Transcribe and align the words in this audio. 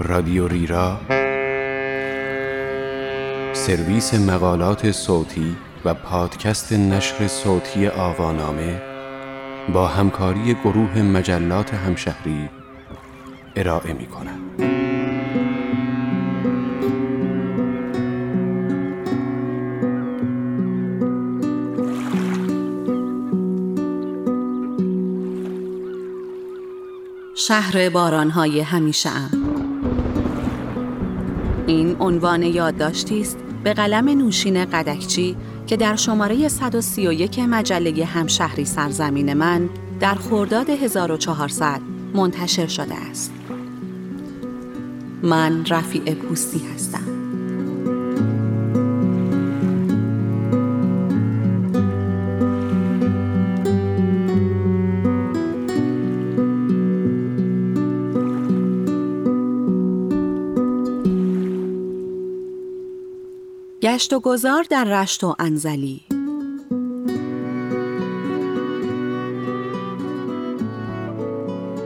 رادیو 0.00 0.48
ریرا 0.48 1.00
سرویس 3.52 4.14
مقالات 4.14 4.90
صوتی 4.90 5.56
و 5.84 5.94
پادکست 5.94 6.72
نشر 6.72 7.28
صوتی 7.28 7.88
آوانامه 7.88 8.82
با 9.72 9.86
همکاری 9.86 10.54
گروه 10.54 11.02
مجلات 11.02 11.74
همشهری 11.74 12.48
ارائه 13.56 13.92
می 13.92 14.06
کند. 14.06 14.40
شهر 27.34 27.88
بارانهای 27.88 28.60
همیشه 28.60 29.10
ام 29.10 29.45
عنوان 32.00 32.42
یادداشتی 32.42 33.20
است 33.20 33.38
به 33.64 33.72
قلم 33.72 34.08
نوشین 34.08 34.64
قدکچی 34.64 35.36
که 35.66 35.76
در 35.76 35.96
شماره 35.96 36.48
131 36.48 37.38
مجله 37.38 38.04
همشهری 38.04 38.64
سرزمین 38.64 39.34
من 39.34 39.68
در 40.00 40.14
خرداد 40.14 40.70
1400 40.70 41.80
منتشر 42.14 42.66
شده 42.66 42.94
است. 42.94 43.32
من 45.22 45.64
رفیع 45.66 46.14
پوستی 46.14 46.60
هستم. 46.74 47.15
گشت 63.96 64.12
و 64.12 64.20
گذار 64.20 64.62
در 64.70 64.84
رشت 64.84 65.24
و 65.24 65.34
انزلی 65.38 66.04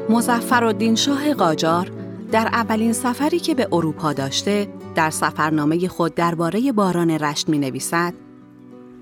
مزفر 0.09 0.95
شاه 0.95 1.35
قاجار 1.35 1.91
در 2.33 2.47
اولین 2.53 2.93
سفری 2.93 3.39
که 3.39 3.55
به 3.55 3.69
اروپا 3.73 4.13
داشته 4.13 4.75
در 4.95 5.11
سفرنامه 5.11 5.89
خود 5.89 6.15
درباره 6.15 6.73
باران 6.73 7.11
رشت 7.11 7.49
می 7.49 7.59
نویسد 7.59 8.15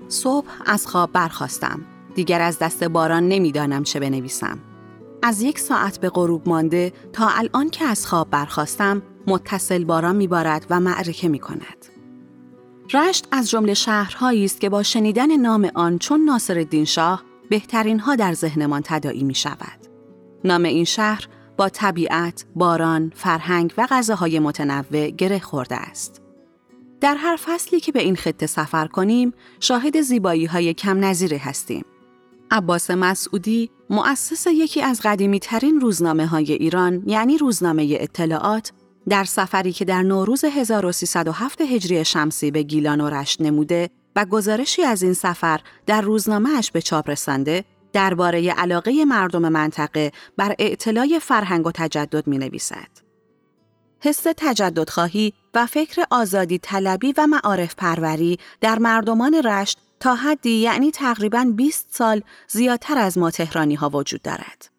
صبح 0.07 0.47
از 0.65 0.87
خواب 0.87 1.11
برخواستم 1.11 1.81
دیگر 2.15 2.41
از 2.41 2.59
دست 2.59 2.83
باران 2.83 3.27
نمی‌دانم 3.27 3.83
چه 3.83 3.99
بنویسم 3.99 4.59
از 5.23 5.41
یک 5.41 5.59
ساعت 5.59 5.99
به 5.99 6.09
غروب 6.09 6.49
مانده 6.49 6.93
تا 7.13 7.27
الان 7.27 7.69
که 7.69 7.85
از 7.85 8.07
خواب 8.07 8.29
برخواستم 8.29 9.01
متصل 9.27 9.83
باران 9.83 10.15
میبارد 10.15 10.65
و 10.69 10.79
معرکه 10.79 11.27
می 11.27 11.39
کند. 11.39 11.98
رشت 12.93 13.27
از 13.31 13.49
جمله 13.49 13.73
شهرهایی 13.73 14.45
است 14.45 14.61
که 14.61 14.69
با 14.69 14.83
شنیدن 14.83 15.37
نام 15.37 15.71
آن 15.75 15.97
چون 15.97 16.21
ناصرالدین 16.21 16.85
شاه 16.85 17.23
بهترین 17.49 17.99
ها 17.99 18.15
در 18.15 18.33
ذهنمان 18.33 18.81
تداعی 18.85 19.23
می 19.23 19.35
شود. 19.35 19.79
نام 20.43 20.63
این 20.63 20.85
شهر 20.85 21.27
با 21.57 21.69
طبیعت، 21.69 22.45
باران، 22.55 23.11
فرهنگ 23.15 23.73
و 23.77 23.87
غذاهای 23.89 24.39
متنوع 24.39 25.09
گره 25.09 25.39
خورده 25.39 25.75
است. 25.75 26.21
در 27.01 27.15
هر 27.15 27.35
فصلی 27.35 27.79
که 27.79 27.91
به 27.91 28.01
این 28.01 28.15
خطه 28.15 28.47
سفر 28.47 28.87
کنیم، 28.87 29.33
شاهد 29.59 30.01
زیبایی 30.01 30.45
های 30.45 30.73
کم 30.73 31.05
نظیره 31.05 31.37
هستیم. 31.37 31.85
عباس 32.51 32.91
مسعودی، 32.91 33.69
مؤسس 33.89 34.47
یکی 34.47 34.81
از 34.81 35.01
قدیمی 35.03 35.39
ترین 35.39 35.79
روزنامه 35.79 36.27
های 36.27 36.53
ایران 36.53 37.03
یعنی 37.05 37.37
روزنامه 37.37 37.97
اطلاعات، 37.99 38.71
در 39.09 39.23
سفری 39.23 39.71
که 39.71 39.85
در 39.85 40.01
نوروز 40.01 40.45
1307 40.45 41.61
هجری 41.61 42.05
شمسی 42.05 42.51
به 42.51 42.63
گیلان 42.63 43.01
و 43.01 43.09
رشت 43.09 43.41
نموده 43.41 43.89
و 44.15 44.25
گزارشی 44.25 44.83
از 44.83 45.03
این 45.03 45.13
سفر 45.13 45.59
در 45.85 46.01
روزنامه 46.01 46.49
اش 46.57 46.71
به 46.71 46.81
چاپ 46.81 47.09
رسانده 47.09 47.63
درباره 47.93 48.49
علاقه 48.51 49.05
مردم 49.05 49.49
منطقه 49.49 50.11
بر 50.37 50.55
اعتلاع 50.59 51.19
فرهنگ 51.21 51.67
و 51.67 51.71
تجدد 51.71 52.27
می 52.27 52.37
نویسد. 52.37 53.09
حس 53.99 54.23
تجدد 54.37 54.89
خواهی 54.89 55.33
و 55.53 55.65
فکر 55.65 56.03
آزادی 56.11 56.57
طلبی 56.57 57.13
و 57.17 57.27
معارف 57.27 57.75
پروری 57.75 58.39
در 58.61 58.79
مردمان 58.79 59.33
رشت 59.33 59.79
تا 59.99 60.15
حدی 60.15 60.51
یعنی 60.51 60.91
تقریباً 60.91 61.53
20 61.55 61.87
سال 61.91 62.21
زیادتر 62.47 62.97
از 62.97 63.17
ما 63.17 63.31
تهرانی 63.31 63.75
ها 63.75 63.89
وجود 63.89 64.21
دارد. 64.21 64.69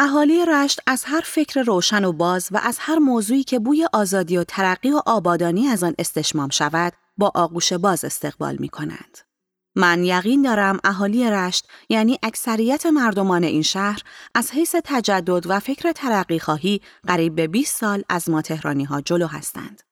اهالی 0.00 0.46
رشت 0.46 0.80
از 0.86 1.04
هر 1.06 1.20
فکر 1.20 1.62
روشن 1.62 2.04
و 2.04 2.12
باز 2.12 2.48
و 2.50 2.60
از 2.62 2.78
هر 2.80 2.98
موضوعی 2.98 3.44
که 3.44 3.58
بوی 3.58 3.86
آزادی 3.92 4.36
و 4.36 4.44
ترقی 4.44 4.90
و 4.90 5.02
آبادانی 5.06 5.66
از 5.66 5.84
آن 5.84 5.94
استشمام 5.98 6.48
شود 6.48 6.92
با 7.16 7.32
آغوش 7.34 7.72
باز 7.72 8.04
استقبال 8.04 8.56
می 8.60 8.68
کنند. 8.68 9.18
من 9.76 10.04
یقین 10.04 10.42
دارم 10.42 10.78
اهالی 10.84 11.30
رشت 11.30 11.68
یعنی 11.88 12.18
اکثریت 12.22 12.86
مردمان 12.86 13.44
این 13.44 13.62
شهر 13.62 14.02
از 14.34 14.50
حیث 14.50 14.74
تجدد 14.84 15.46
و 15.46 15.60
فکر 15.60 15.92
ترقی 15.92 16.38
خواهی 16.38 16.80
قریب 17.06 17.34
به 17.34 17.46
20 17.46 17.76
سال 17.76 18.02
از 18.08 18.30
ما 18.30 18.42
تهرانی 18.42 18.84
ها 18.84 19.00
جلو 19.00 19.26
هستند. 19.26 19.82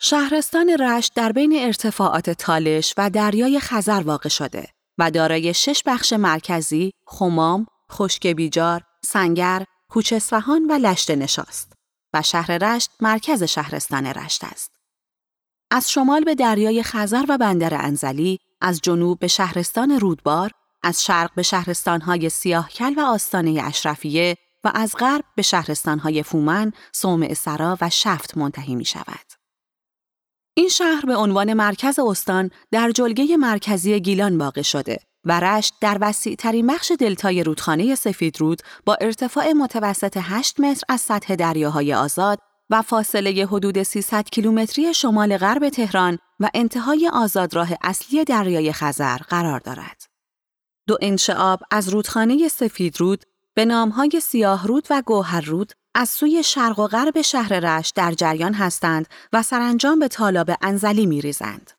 شهرستان 0.00 0.70
رشت 0.80 1.14
در 1.14 1.32
بین 1.32 1.54
ارتفاعات 1.58 2.30
تالش 2.30 2.94
و 2.98 3.10
دریای 3.10 3.60
خزر 3.60 4.02
واقع 4.04 4.28
شده 4.28 4.68
و 4.98 5.10
دارای 5.10 5.54
شش 5.54 5.82
بخش 5.86 6.12
مرکزی، 6.12 6.90
خمام، 7.06 7.66
خشک 7.92 8.26
بیجار، 8.26 8.82
سنگر، 9.04 9.64
کوچ 9.90 10.12
و 10.32 10.72
لشت 10.72 11.10
نشاست 11.10 11.72
و 12.14 12.22
شهر 12.22 12.58
رشت 12.58 12.90
مرکز 13.00 13.42
شهرستان 13.42 14.06
رشت 14.06 14.44
است. 14.44 14.70
از 15.70 15.90
شمال 15.90 16.24
به 16.24 16.34
دریای 16.34 16.82
خزر 16.82 17.24
و 17.28 17.38
بندر 17.38 17.74
انزلی، 17.74 18.38
از 18.60 18.80
جنوب 18.82 19.18
به 19.18 19.28
شهرستان 19.28 19.90
رودبار، 19.90 20.50
از 20.82 21.04
شرق 21.04 21.34
به 21.34 21.42
شهرستانهای 21.42 22.28
سیاهکل 22.28 22.94
و 22.96 23.00
آستانه 23.00 23.62
اشرفیه 23.64 24.36
و 24.64 24.70
از 24.74 24.96
غرب 24.98 25.24
به 25.36 25.42
شهرستانهای 25.42 26.22
فومن، 26.22 26.72
صومعه 26.92 27.34
سرا 27.34 27.78
و 27.80 27.90
شفت 27.90 28.36
منتهی 28.36 28.74
می 28.74 28.84
شود. 28.84 29.32
این 30.54 30.68
شهر 30.68 31.06
به 31.06 31.16
عنوان 31.16 31.52
مرکز 31.54 31.98
استان 31.98 32.50
در 32.70 32.90
جلگه 32.90 33.36
مرکزی 33.36 34.00
گیلان 34.00 34.38
واقع 34.38 34.62
شده 34.62 34.98
و 35.28 35.62
در 35.80 35.98
وسیع 36.00 36.34
ترین 36.36 36.66
بخش 36.66 36.92
دلتای 36.98 37.44
رودخانه 37.44 37.94
سفیدرود 37.94 38.62
با 38.84 38.96
ارتفاع 39.00 39.52
متوسط 39.52 40.18
8 40.22 40.60
متر 40.60 40.82
از 40.88 41.00
سطح 41.00 41.34
دریاهای 41.34 41.94
آزاد 41.94 42.38
و 42.70 42.82
فاصله 42.82 43.46
حدود 43.46 43.82
300 43.82 44.24
کیلومتری 44.24 44.94
شمال 44.94 45.36
غرب 45.36 45.68
تهران 45.68 46.18
و 46.40 46.48
انتهای 46.54 47.10
آزادراه 47.12 47.68
اصلی 47.82 48.24
دریای 48.24 48.72
خزر 48.72 49.16
قرار 49.16 49.60
دارد. 49.60 50.02
دو 50.86 50.98
انشعاب 51.00 51.60
از 51.70 51.88
رودخانه 51.88 52.48
سفیدرود 52.48 53.24
به 53.54 53.64
نامهای 53.64 54.20
سیاهرود 54.22 54.86
و 54.90 55.02
گوهررود 55.06 55.72
از 55.94 56.08
سوی 56.08 56.42
شرق 56.42 56.78
و 56.78 56.86
غرب 56.86 57.20
شهر 57.20 57.60
رشت 57.60 57.94
در 57.94 58.12
جریان 58.12 58.54
هستند 58.54 59.06
و 59.32 59.42
سرانجام 59.42 59.98
به 59.98 60.08
طالاب 60.08 60.50
انزلی 60.62 61.06
می 61.06 61.20
ریزند. 61.20 61.77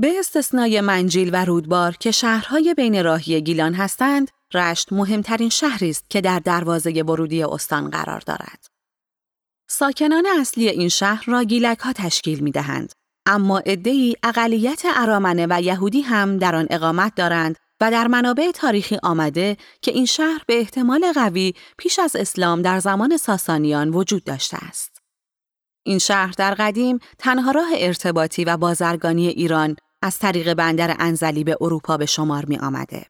به 0.00 0.18
استثنای 0.18 0.80
منجیل 0.80 1.30
و 1.32 1.44
رودبار 1.44 1.96
که 2.00 2.10
شهرهای 2.10 2.74
بین 2.74 3.04
راهی 3.04 3.40
گیلان 3.40 3.74
هستند، 3.74 4.30
رشت 4.54 4.92
مهمترین 4.92 5.48
شهری 5.48 5.90
است 5.90 6.10
که 6.10 6.20
در 6.20 6.38
دروازه 6.38 6.90
ورودی 6.90 7.42
استان 7.42 7.90
قرار 7.90 8.20
دارد. 8.20 8.66
ساکنان 9.68 10.26
اصلی 10.40 10.68
این 10.68 10.88
شهر 10.88 11.24
را 11.26 11.44
گیلک 11.44 11.78
ها 11.78 11.92
تشکیل 11.92 12.40
می 12.40 12.50
دهند. 12.50 12.92
اما 13.26 13.58
ادهی 13.66 14.16
اقلیت 14.22 14.82
ارامنه 14.96 15.46
و 15.50 15.62
یهودی 15.62 16.00
هم 16.00 16.38
در 16.38 16.54
آن 16.54 16.66
اقامت 16.70 17.14
دارند 17.14 17.56
و 17.80 17.90
در 17.90 18.06
منابع 18.06 18.50
تاریخی 18.50 18.98
آمده 19.02 19.56
که 19.82 19.90
این 19.90 20.06
شهر 20.06 20.42
به 20.46 20.58
احتمال 20.58 21.12
قوی 21.12 21.54
پیش 21.78 21.98
از 21.98 22.16
اسلام 22.16 22.62
در 22.62 22.80
زمان 22.80 23.16
ساسانیان 23.16 23.88
وجود 23.88 24.24
داشته 24.24 24.56
است. 24.56 25.00
این 25.82 25.98
شهر 25.98 26.34
در 26.38 26.54
قدیم 26.54 26.98
تنها 27.18 27.50
راه 27.50 27.68
ارتباطی 27.74 28.44
و 28.44 28.56
بازرگانی 28.56 29.28
ایران 29.28 29.76
از 30.02 30.18
طریق 30.18 30.54
بندر 30.54 30.96
انزلی 30.98 31.44
به 31.44 31.56
اروپا 31.60 31.96
به 31.96 32.06
شمار 32.06 32.44
می 32.44 32.58
آمده. 32.58 33.06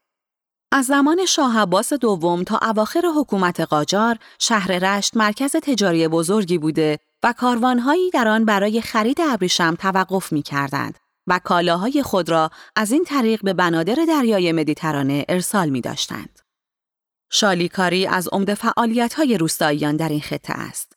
از 0.72 0.86
زمان 0.86 1.26
شاه 1.26 1.58
عباس 1.58 1.92
دوم 1.92 2.44
تا 2.44 2.58
اواخر 2.62 3.02
حکومت 3.16 3.60
قاجار، 3.60 4.18
شهر 4.38 4.78
رشت 4.78 5.16
مرکز 5.16 5.56
تجاری 5.56 6.08
بزرگی 6.08 6.58
بوده 6.58 6.98
و 7.22 7.32
کاروانهایی 7.32 8.10
در 8.10 8.28
آن 8.28 8.44
برای 8.44 8.80
خرید 8.80 9.20
ابریشم 9.20 9.74
توقف 9.74 10.32
می 10.32 10.42
کردند 10.42 10.98
و 11.26 11.40
کالاهای 11.44 12.02
خود 12.02 12.28
را 12.28 12.50
از 12.76 12.92
این 12.92 13.04
طریق 13.04 13.42
به 13.42 13.52
بنادر 13.52 14.04
دریای 14.08 14.52
مدیترانه 14.52 15.24
ارسال 15.28 15.68
می 15.68 15.80
داشتند. 15.80 16.38
شالیکاری 17.32 18.06
از 18.06 18.28
عمده 18.28 18.58
های 19.16 19.38
روستاییان 19.38 19.96
در 19.96 20.08
این 20.08 20.20
خطه 20.20 20.52
است. 20.52 20.92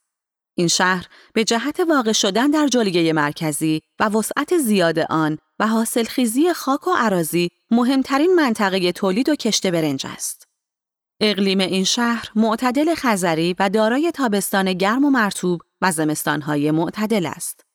این 0.56 0.68
شهر 0.68 1.08
به 1.34 1.44
جهت 1.44 1.80
واقع 1.90 2.12
شدن 2.12 2.48
در 2.52 2.68
جلگه 2.68 3.14
مرکزی 3.14 3.82
و 4.00 4.10
وسعت 4.10 4.58
زیاد 4.58 5.00
آن 5.00 5.38
و 5.60 5.68
حاصلخیزی 5.68 6.54
خاک 6.54 6.88
و 6.88 6.92
عراضی 6.98 7.50
مهمترین 7.72 8.36
منطقه 8.36 8.92
تولید 8.92 9.30
و 9.30 9.36
کشت 9.36 9.68
برنج 9.68 10.08
است. 10.08 10.48
اقلیم 11.22 11.60
این 11.60 11.84
شهر 11.84 12.32
معتدل 12.36 12.96
خزری 12.96 13.56
و 13.60 13.70
دارای 13.70 14.12
تابستان 14.12 14.74
گرم 14.74 15.06
و 15.06 15.10
مرتوب 15.10 15.62
و 15.82 15.92
زمستانهای 15.92 16.72
معتدل 16.72 17.26
است. 17.26 17.66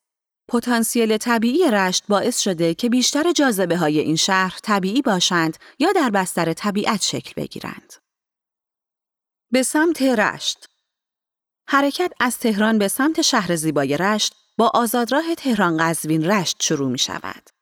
پتانسیل 0.48 1.16
طبیعی 1.16 1.70
رشت 1.70 2.04
باعث 2.08 2.38
شده 2.38 2.74
که 2.74 2.88
بیشتر 2.88 3.32
جاذبه 3.32 3.76
های 3.76 3.98
این 3.98 4.16
شهر 4.16 4.58
طبیعی 4.62 5.02
باشند 5.02 5.56
یا 5.78 5.92
در 5.92 6.10
بستر 6.10 6.52
طبیعت 6.52 7.02
شکل 7.02 7.32
بگیرند. 7.36 7.94
به 9.52 9.62
سمت 9.62 10.02
رشت 10.02 10.68
حرکت 11.68 12.12
از 12.20 12.38
تهران 12.38 12.78
به 12.78 12.88
سمت 12.88 13.22
شهر 13.22 13.56
زیبای 13.56 13.96
رشت 13.96 14.34
با 14.58 14.70
آزادراه 14.74 15.34
تهران 15.34 15.76
قزوین 15.80 16.24
رشت 16.24 16.62
شروع 16.62 16.90
می 16.90 16.98
شود. 16.98 17.57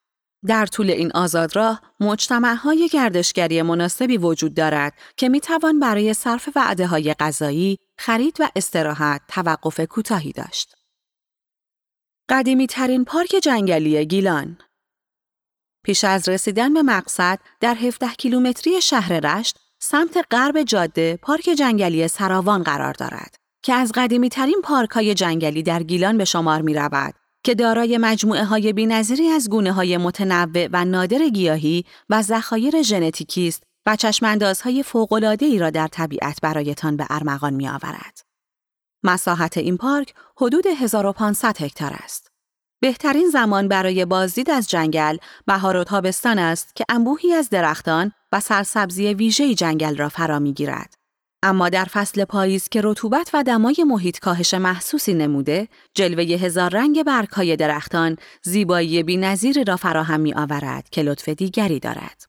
در 0.46 0.66
طول 0.66 0.90
این 0.90 1.12
آزادراه 1.14 1.82
مجتمعهای 2.00 2.88
گردشگری 2.92 3.62
مناسبی 3.62 4.16
وجود 4.16 4.54
دارد 4.54 4.92
که 5.16 5.28
می 5.28 5.40
توان 5.40 5.80
برای 5.80 6.14
صرف 6.14 6.48
وعده 6.56 6.86
های 6.86 7.14
غذایی، 7.14 7.78
خرید 7.98 8.36
و 8.40 8.48
استراحت 8.56 9.20
توقف 9.28 9.80
کوتاهی 9.80 10.32
داشت. 10.32 10.74
قدیمی 12.28 12.66
ترین 12.66 13.04
پارک 13.04 13.36
جنگلی 13.42 14.06
گیلان 14.06 14.58
پیش 15.84 16.04
از 16.04 16.28
رسیدن 16.28 16.74
به 16.74 16.82
مقصد 16.82 17.38
در 17.60 17.74
17 17.74 18.08
کیلومتری 18.08 18.80
شهر 18.80 19.20
رشت 19.20 19.58
سمت 19.78 20.26
غرب 20.30 20.62
جاده 20.62 21.18
پارک 21.22 21.44
جنگلی 21.58 22.08
سراوان 22.08 22.62
قرار 22.62 22.92
دارد 22.92 23.36
که 23.62 23.74
از 23.74 23.92
قدیمی 23.94 24.28
ترین 24.28 24.60
پارک 24.64 24.90
های 24.90 25.14
جنگلی 25.14 25.62
در 25.62 25.82
گیلان 25.82 26.18
به 26.18 26.24
شمار 26.24 26.62
می 26.62 26.74
رود 26.74 27.14
که 27.46 27.54
دارای 27.54 27.98
مجموعه 27.98 28.44
های 28.44 28.72
بینظیری 28.72 29.28
از 29.28 29.50
گونه 29.50 29.72
های 29.72 29.96
متنوع 29.96 30.68
و 30.72 30.84
نادر 30.84 31.28
گیاهی 31.28 31.84
و 32.10 32.22
ذخایر 32.22 32.82
ژنتیکی 32.82 33.48
است 33.48 33.62
و 33.86 33.96
چشماندازهای 33.96 34.82
فوق‌العاده 34.82 35.46
ای 35.46 35.58
را 35.58 35.70
در 35.70 35.88
طبیعت 35.88 36.40
برایتان 36.42 36.96
به 36.96 37.06
ارمغان 37.10 37.54
می 37.54 37.68
آورد. 37.68 38.20
مساحت 39.02 39.56
این 39.56 39.76
پارک 39.76 40.14
حدود 40.36 40.66
1500 40.66 41.62
هکتار 41.62 41.92
است. 42.04 42.30
بهترین 42.80 43.30
زمان 43.30 43.68
برای 43.68 44.04
بازدید 44.04 44.50
از 44.50 44.70
جنگل 44.70 45.16
بهار 45.46 45.76
و 45.76 45.84
تابستان 45.84 46.38
است 46.38 46.76
که 46.76 46.84
انبوهی 46.88 47.32
از 47.32 47.50
درختان 47.50 48.12
و 48.32 48.40
سرسبزی 48.40 49.14
ویژه 49.14 49.54
جنگل 49.54 49.96
را 49.96 50.08
فرا 50.08 50.38
می‌گیرد. 50.38 50.95
اما 51.46 51.68
در 51.68 51.84
فصل 51.84 52.24
پاییز 52.24 52.68
که 52.68 52.80
رطوبت 52.84 53.30
و 53.34 53.42
دمای 53.42 53.84
محیط 53.86 54.18
کاهش 54.18 54.54
محسوسی 54.54 55.14
نموده، 55.14 55.68
جلوه 55.94 56.24
هزار 56.24 56.70
رنگ 56.70 57.02
برگهای 57.02 57.56
درختان 57.56 58.16
زیبایی 58.42 59.02
بینظیری 59.02 59.64
را 59.64 59.76
فراهم 59.76 60.20
می 60.20 60.34
آورد 60.34 60.88
که 60.90 61.02
لطف 61.02 61.28
دیگری 61.28 61.80
دارد. 61.80 62.24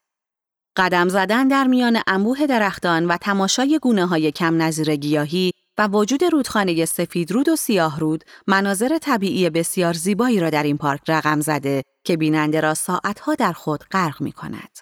قدم 0.75 1.10
زدن 1.10 1.48
در 1.48 1.68
میان 1.68 2.02
انبوه 2.08 2.48
درختان 2.48 3.06
و 3.06 3.18
تماشای 3.18 3.80
گونه 3.81 4.06
های 4.06 4.31
کم 4.31 4.62
نظیر 4.62 4.96
گیاهی 4.96 5.52
و 5.78 5.88
وجود 5.88 6.24
رودخانه 6.24 6.86
سفید 6.86 7.31
رود 7.31 7.50
و 7.50 7.56
سیاه 7.56 8.00
رود 8.00 8.24
مناظر 8.48 8.98
طبیعی 8.98 9.50
بسیار 9.50 9.94
زیبایی 9.94 10.40
را 10.40 10.50
در 10.50 10.64
این 10.64 10.78
پارک 10.78 11.02
رقم 11.08 11.42
زده 11.42 11.84
که 12.04 12.18
بیننده 12.18 12.62
را 12.62 12.74
ساعتها 12.74 13.36
در 13.36 13.54
خود 13.54 13.84
غرق 13.92 14.22
می 14.22 14.31
کند. 14.31 14.78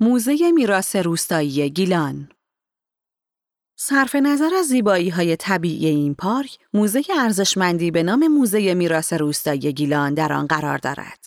موزه 0.00 0.52
میراث 0.52 0.96
روستایی 0.96 1.70
گیلان 1.70 2.28
صرف 3.84 4.14
نظر 4.14 4.50
از 4.58 4.66
زیبایی 4.66 5.08
های 5.08 5.36
طبیعی 5.36 5.86
این 5.86 6.14
پارک، 6.14 6.58
موزه 6.74 7.02
ارزشمندی 7.18 7.90
به 7.90 8.02
نام 8.02 8.28
موزه 8.28 8.74
میراث 8.74 9.12
روستایی 9.12 9.72
گیلان 9.72 10.14
در 10.14 10.32
آن 10.32 10.46
قرار 10.46 10.78
دارد. 10.78 11.26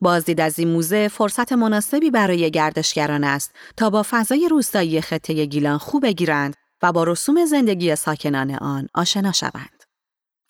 بازدید 0.00 0.40
از 0.40 0.58
این 0.58 0.68
موزه 0.68 1.08
فرصت 1.08 1.52
مناسبی 1.52 2.10
برای 2.10 2.50
گردشگران 2.50 3.24
است 3.24 3.54
تا 3.76 3.90
با 3.90 4.04
فضای 4.10 4.48
روستایی 4.48 5.00
خطه 5.00 5.44
گیلان 5.44 5.78
خوب 5.78 6.02
بگیرند 6.02 6.54
و 6.82 6.92
با 6.92 7.04
رسوم 7.04 7.44
زندگی 7.44 7.96
ساکنان 7.96 8.50
آن 8.50 8.88
آشنا 8.94 9.32
شوند. 9.32 9.82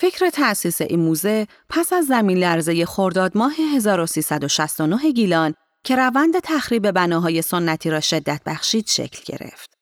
فکر 0.00 0.30
تأسیس 0.30 0.80
این 0.80 1.00
موزه 1.00 1.46
پس 1.68 1.92
از 1.92 2.06
زمین 2.06 2.38
لرزه 2.38 2.86
خرداد 2.86 3.36
ماه 3.36 3.54
1369 3.74 5.12
گیلان 5.12 5.54
که 5.84 5.96
روند 5.96 6.34
تخریب 6.42 6.90
بناهای 6.90 7.42
سنتی 7.42 7.90
را 7.90 8.00
شدت 8.00 8.40
بخشید 8.46 8.86
شکل 8.88 9.22
گرفت. 9.26 9.73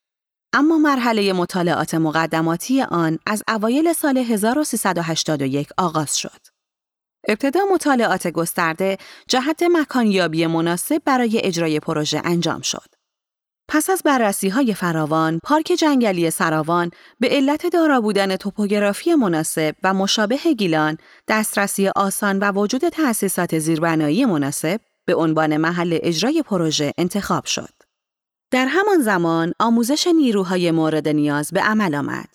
اما 0.55 0.79
مرحله 0.79 1.33
مطالعات 1.33 1.95
مقدماتی 1.95 2.83
آن 2.83 3.19
از 3.27 3.43
اوایل 3.49 3.93
سال 3.93 4.19
1381 4.19 5.69
آغاز 5.79 6.19
شد. 6.19 6.41
ابتدا 7.29 7.61
مطالعات 7.75 8.27
گسترده 8.29 8.99
جهت 9.29 9.63
مکانیابی 9.63 10.47
مناسب 10.47 11.03
برای 11.05 11.41
اجرای 11.45 11.81
پروژه 11.81 12.23
انجام 12.25 12.61
شد. 12.61 12.95
پس 13.69 13.91
از 13.91 14.03
بررسی 14.05 14.49
های 14.49 14.75
فراوان، 14.75 15.39
پارک 15.45 15.73
جنگلی 15.79 16.31
سراوان 16.31 16.91
به 17.21 17.29
علت 17.29 17.67
دارا 17.67 18.01
بودن 18.01 18.37
توپوگرافی 18.37 19.15
مناسب 19.15 19.75
و 19.83 19.95
مشابه 19.95 20.55
گیلان، 20.59 20.99
دسترسی 21.29 21.89
آسان 21.89 22.39
و 22.39 22.53
وجود 22.53 22.89
تأسیسات 22.89 23.59
زیربنایی 23.59 24.25
مناسب 24.25 24.81
به 25.07 25.15
عنوان 25.15 25.57
محل 25.57 25.99
اجرای 26.03 26.43
پروژه 26.43 26.93
انتخاب 26.99 27.45
شد. 27.45 27.82
در 28.53 28.67
همان 28.67 29.03
زمان 29.03 29.53
آموزش 29.59 30.07
نیروهای 30.07 30.71
مورد 30.71 31.09
نیاز 31.09 31.51
به 31.51 31.61
عمل 31.61 31.95
آمد. 31.95 32.29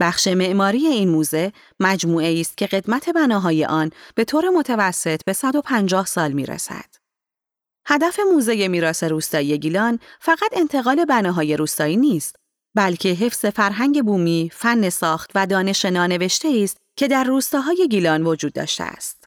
بخش 0.00 0.26
معماری 0.26 0.86
این 0.86 1.08
موزه 1.08 1.52
مجموعه 1.80 2.40
است 2.40 2.56
که 2.56 2.66
قدمت 2.66 3.10
بناهای 3.10 3.64
آن 3.64 3.90
به 4.14 4.24
طور 4.24 4.48
متوسط 4.48 5.24
به 5.24 5.32
150 5.32 6.06
سال 6.06 6.32
می 6.32 6.46
رسد. 6.46 6.94
هدف 7.86 8.20
موزه 8.32 8.68
میراث 8.68 9.04
روستایی 9.04 9.58
گیلان 9.58 9.98
فقط 10.20 10.50
انتقال 10.52 11.04
بناهای 11.04 11.56
روستایی 11.56 11.96
نیست، 11.96 12.36
بلکه 12.74 13.08
حفظ 13.08 13.46
فرهنگ 13.46 14.04
بومی، 14.04 14.50
فن 14.52 14.90
ساخت 14.90 15.30
و 15.34 15.46
دانش 15.46 15.84
نانوشته 15.84 16.60
است 16.62 16.76
که 16.96 17.08
در 17.08 17.24
روستاهای 17.24 17.88
گیلان 17.90 18.26
وجود 18.26 18.52
داشته 18.52 18.84
است. 18.84 19.23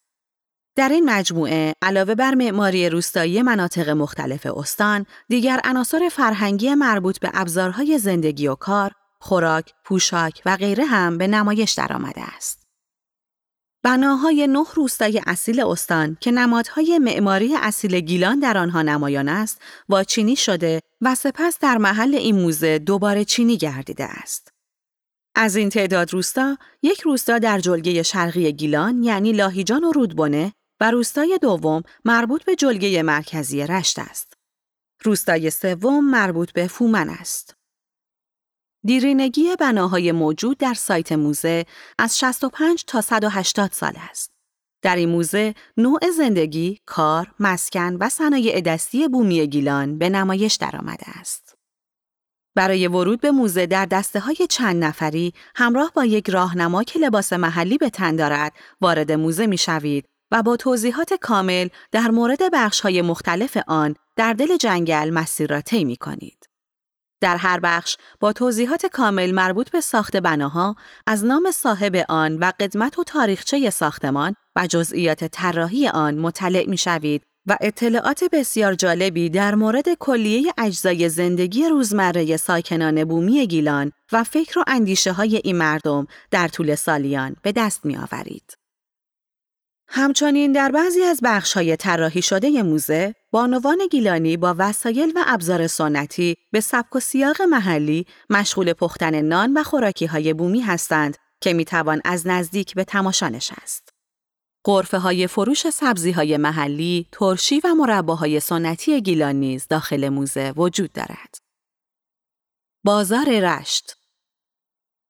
در 0.78 0.90
این 0.90 1.10
مجموعه 1.10 1.74
علاوه 1.82 2.16
بر 2.16 2.36
معماری 2.36 2.90
روستایی 2.90 3.42
مناطق 3.42 3.90
مختلف 3.90 4.46
استان، 4.46 5.06
دیگر 5.30 5.60
عناصر 5.64 6.10
فرهنگی 6.12 6.74
مربوط 6.76 7.20
به 7.20 7.32
ابزارهای 7.34 7.98
زندگی 7.98 8.48
و 8.48 8.56
کار، 8.56 8.92
خوراک، 9.20 9.74
پوشاک 9.86 10.42
و 10.46 10.58
غیره 10.58 10.86
هم 10.86 11.18
به 11.18 11.28
نمایش 11.28 11.72
درآمده 11.72 12.22
است. 12.36 12.68
بناهای 13.84 14.48
نه 14.48 14.66
روستای 14.76 15.22
اصیل 15.28 15.60
استان 15.60 16.18
که 16.22 16.32
نمادهای 16.32 17.00
معماری 17.00 17.56
اصیل 17.56 18.00
گیلان 18.00 18.40
در 18.40 18.58
آنها 18.58 18.82
نمایان 18.82 19.30
است، 19.30 19.62
چینی 20.08 20.36
شده 20.36 20.80
و 21.02 21.16
سپس 21.16 21.60
در 21.60 21.78
محل 21.78 22.16
این 22.16 22.36
موزه 22.36 22.80
دوباره 22.80 23.26
چینی 23.26 23.58
گردیده 23.58 24.04
است. 24.04 24.52
از 25.36 25.56
این 25.56 25.70
تعداد 25.70 26.14
روستا، 26.14 26.58
یک 26.82 27.02
روستا 27.02 27.40
در 27.40 27.60
جلگه 27.60 28.04
شرقی 28.04 28.52
گیلان 28.52 29.04
یعنی 29.04 29.32
لاهیجان 29.32 29.84
و 29.84 29.92
رودبونه 29.92 30.54
و 30.80 30.92
روستای 30.92 31.40
دوم 31.42 31.84
مربوط 32.06 32.44
به 32.44 32.56
جلگه 32.56 33.04
مرکزی 33.04 33.68
رشت 33.68 34.00
است. 34.00 34.34
روستای 35.04 35.50
سوم 35.50 36.10
مربوط 36.10 36.52
به 36.52 36.68
فومن 36.68 37.10
است. 37.10 37.56
دیرینگی 38.84 39.56
بناهای 39.56 40.12
موجود 40.12 40.58
در 40.58 40.74
سایت 40.74 41.12
موزه 41.12 41.66
از 42.00 42.18
65 42.18 42.84
تا 42.88 43.02
180 43.02 43.72
سال 43.72 43.94
است. 43.96 44.32
در 44.82 44.96
این 44.96 45.10
موزه 45.10 45.54
نوع 45.78 46.00
زندگی، 46.18 46.80
کار، 46.86 47.34
مسکن 47.40 47.98
و 48.00 48.10
صنایع 48.10 48.62
دستی 48.62 49.08
بومی 49.08 49.48
گیلان 49.48 49.98
به 49.98 50.10
نمایش 50.10 50.56
درآمده 50.56 51.20
است. 51.20 51.58
برای 52.56 52.88
ورود 52.88 53.22
به 53.22 53.32
موزه 53.32 53.66
در 53.66 53.86
دسته 53.86 54.20
های 54.20 54.48
چند 54.50 54.84
نفری 54.84 55.34
همراه 55.56 55.92
با 55.96 56.06
یک 56.06 56.30
راهنما 56.30 56.84
که 56.84 57.00
لباس 57.00 57.34
محلی 57.34 57.78
به 57.78 57.90
تن 57.90 58.16
دارد 58.16 58.54
وارد 58.82 59.12
موزه 59.12 59.48
می 59.48 59.58
شوید 59.58 60.10
و 60.32 60.44
با 60.44 60.56
توضیحات 60.56 61.14
کامل 61.14 61.68
در 61.92 62.12
مورد 62.12 62.40
بخش 62.54 62.82
های 62.82 63.02
مختلف 63.02 63.58
آن 63.68 63.96
در 64.16 64.34
دل 64.34 64.58
جنگل 64.58 65.10
مسیر 65.10 65.50
را 65.50 65.62
طی 65.62 65.84
می 65.84 65.96
کنید. 65.96 66.50
در 67.22 67.38
هر 67.38 67.60
بخش 67.60 67.98
با 68.20 68.34
توضیحات 68.34 68.86
کامل 68.86 69.32
مربوط 69.32 69.70
به 69.70 69.82
ساخت 69.82 70.18
بناها 70.18 70.76
از 71.08 71.26
نام 71.26 71.52
صاحب 71.52 72.06
آن 72.10 72.38
و 72.38 72.52
قدمت 72.60 73.00
و 73.00 73.04
تاریخچه 73.04 73.70
ساختمان 73.70 74.36
و 74.56 74.68
جزئیات 74.68 75.24
طراحی 75.24 75.88
آن 75.88 76.16
مطلع 76.16 76.66
می 76.70 76.78
شوید 76.78 77.24
و 77.48 77.58
اطلاعات 77.62 78.24
بسیار 78.32 78.74
جالبی 78.74 79.30
در 79.30 79.56
مورد 79.56 79.94
کلیه 80.00 80.54
اجزای 80.58 81.10
زندگی 81.10 81.70
روزمره 81.70 82.38
ساکنان 82.38 83.04
بومی 83.04 83.48
گیلان 83.48 83.92
و 84.12 84.24
فکر 84.24 84.60
و 84.60 84.64
اندیشه 84.68 85.12
های 85.12 85.42
این 85.44 85.58
مردم 85.58 86.08
در 86.32 86.48
طول 86.48 86.76
سالیان 86.76 87.36
به 87.42 87.52
دست 87.52 87.86
می 87.86 87.98
آورید. 87.98 88.67
همچنین 89.90 90.52
در 90.52 90.72
بعضی 90.72 91.04
از 91.04 91.22
های 91.56 91.76
طراحی 91.76 92.22
شده 92.22 92.64
موزه، 92.64 93.16
بانوان 93.32 93.78
گیلانی 93.92 94.38
با 94.38 94.56
وسایل 94.58 95.12
و 95.16 95.24
ابزار 95.28 95.68
سنتی 95.68 96.36
به 96.52 96.60
سبک 96.60 96.96
و 96.96 97.00
سیاق 97.00 97.42
محلی 97.42 98.06
مشغول 98.30 98.74
پختن 98.74 99.22
نان 99.22 99.58
و 99.58 99.64
خوراکی 99.64 100.06
های 100.06 100.34
بومی 100.34 100.60
هستند 100.60 101.18
که 101.42 101.54
می 101.54 101.66
توان 101.66 102.02
از 102.06 102.28
نزدیک 102.28 102.74
به 102.76 102.84
تماشا 102.84 103.30
نشست. 103.30 103.90
قرفه 104.64 104.98
های 104.98 105.28
فروش 105.28 105.70
سبزی 105.70 106.12
های 106.12 106.38
محلی، 106.38 107.08
ترشی 107.12 107.62
و 107.64 107.76
مرباهای 107.76 108.40
سنتی 108.40 109.02
گیلان 109.02 109.36
نیز 109.36 109.68
داخل 109.68 110.10
موزه 110.10 110.54
وجود 110.58 110.92
دارد. 110.94 111.38
بازار 112.84 113.40
رشت 113.40 113.98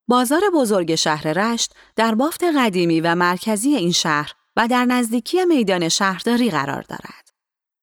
بازار 0.10 0.42
بزرگ 0.54 0.96
شهر 0.96 1.28
رشت 1.28 1.74
در 1.96 2.16
بافت 2.16 2.44
قدیمی 2.44 3.02
و 3.02 3.16
مرکزی 3.16 3.76
این 3.76 3.92
شهر 3.92 4.34
و 4.58 4.68
در 4.68 4.86
نزدیکی 4.86 5.46
میدان 5.46 5.90
شهرداری 5.90 6.50
قرار 6.50 6.82
دارد. 6.82 7.30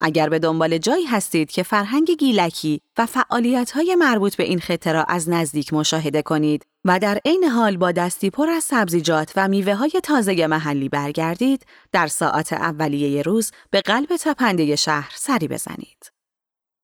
اگر 0.00 0.28
به 0.28 0.38
دنبال 0.38 0.78
جایی 0.78 1.04
هستید 1.04 1.50
که 1.50 1.62
فرهنگ 1.62 2.10
گیلکی 2.10 2.80
و 2.98 3.06
فعالیت‌های 3.06 3.94
مربوط 3.94 4.36
به 4.36 4.44
این 4.44 4.60
خطه 4.60 4.92
را 4.92 5.04
از 5.04 5.28
نزدیک 5.28 5.72
مشاهده 5.72 6.22
کنید 6.22 6.66
و 6.84 6.98
در 6.98 7.20
عین 7.24 7.44
حال 7.44 7.76
با 7.76 7.92
دستی 7.92 8.30
پر 8.30 8.48
از 8.48 8.64
سبزیجات 8.64 9.32
و 9.36 9.48
میوه 9.48 9.74
های 9.74 9.92
تازه 10.02 10.46
محلی 10.46 10.88
برگردید، 10.88 11.66
در 11.92 12.06
ساعت 12.06 12.52
اولیه 12.52 13.22
روز 13.22 13.50
به 13.70 13.80
قلب 13.80 14.16
تپنده 14.16 14.76
شهر 14.76 15.12
سری 15.16 15.48
بزنید. 15.48 16.12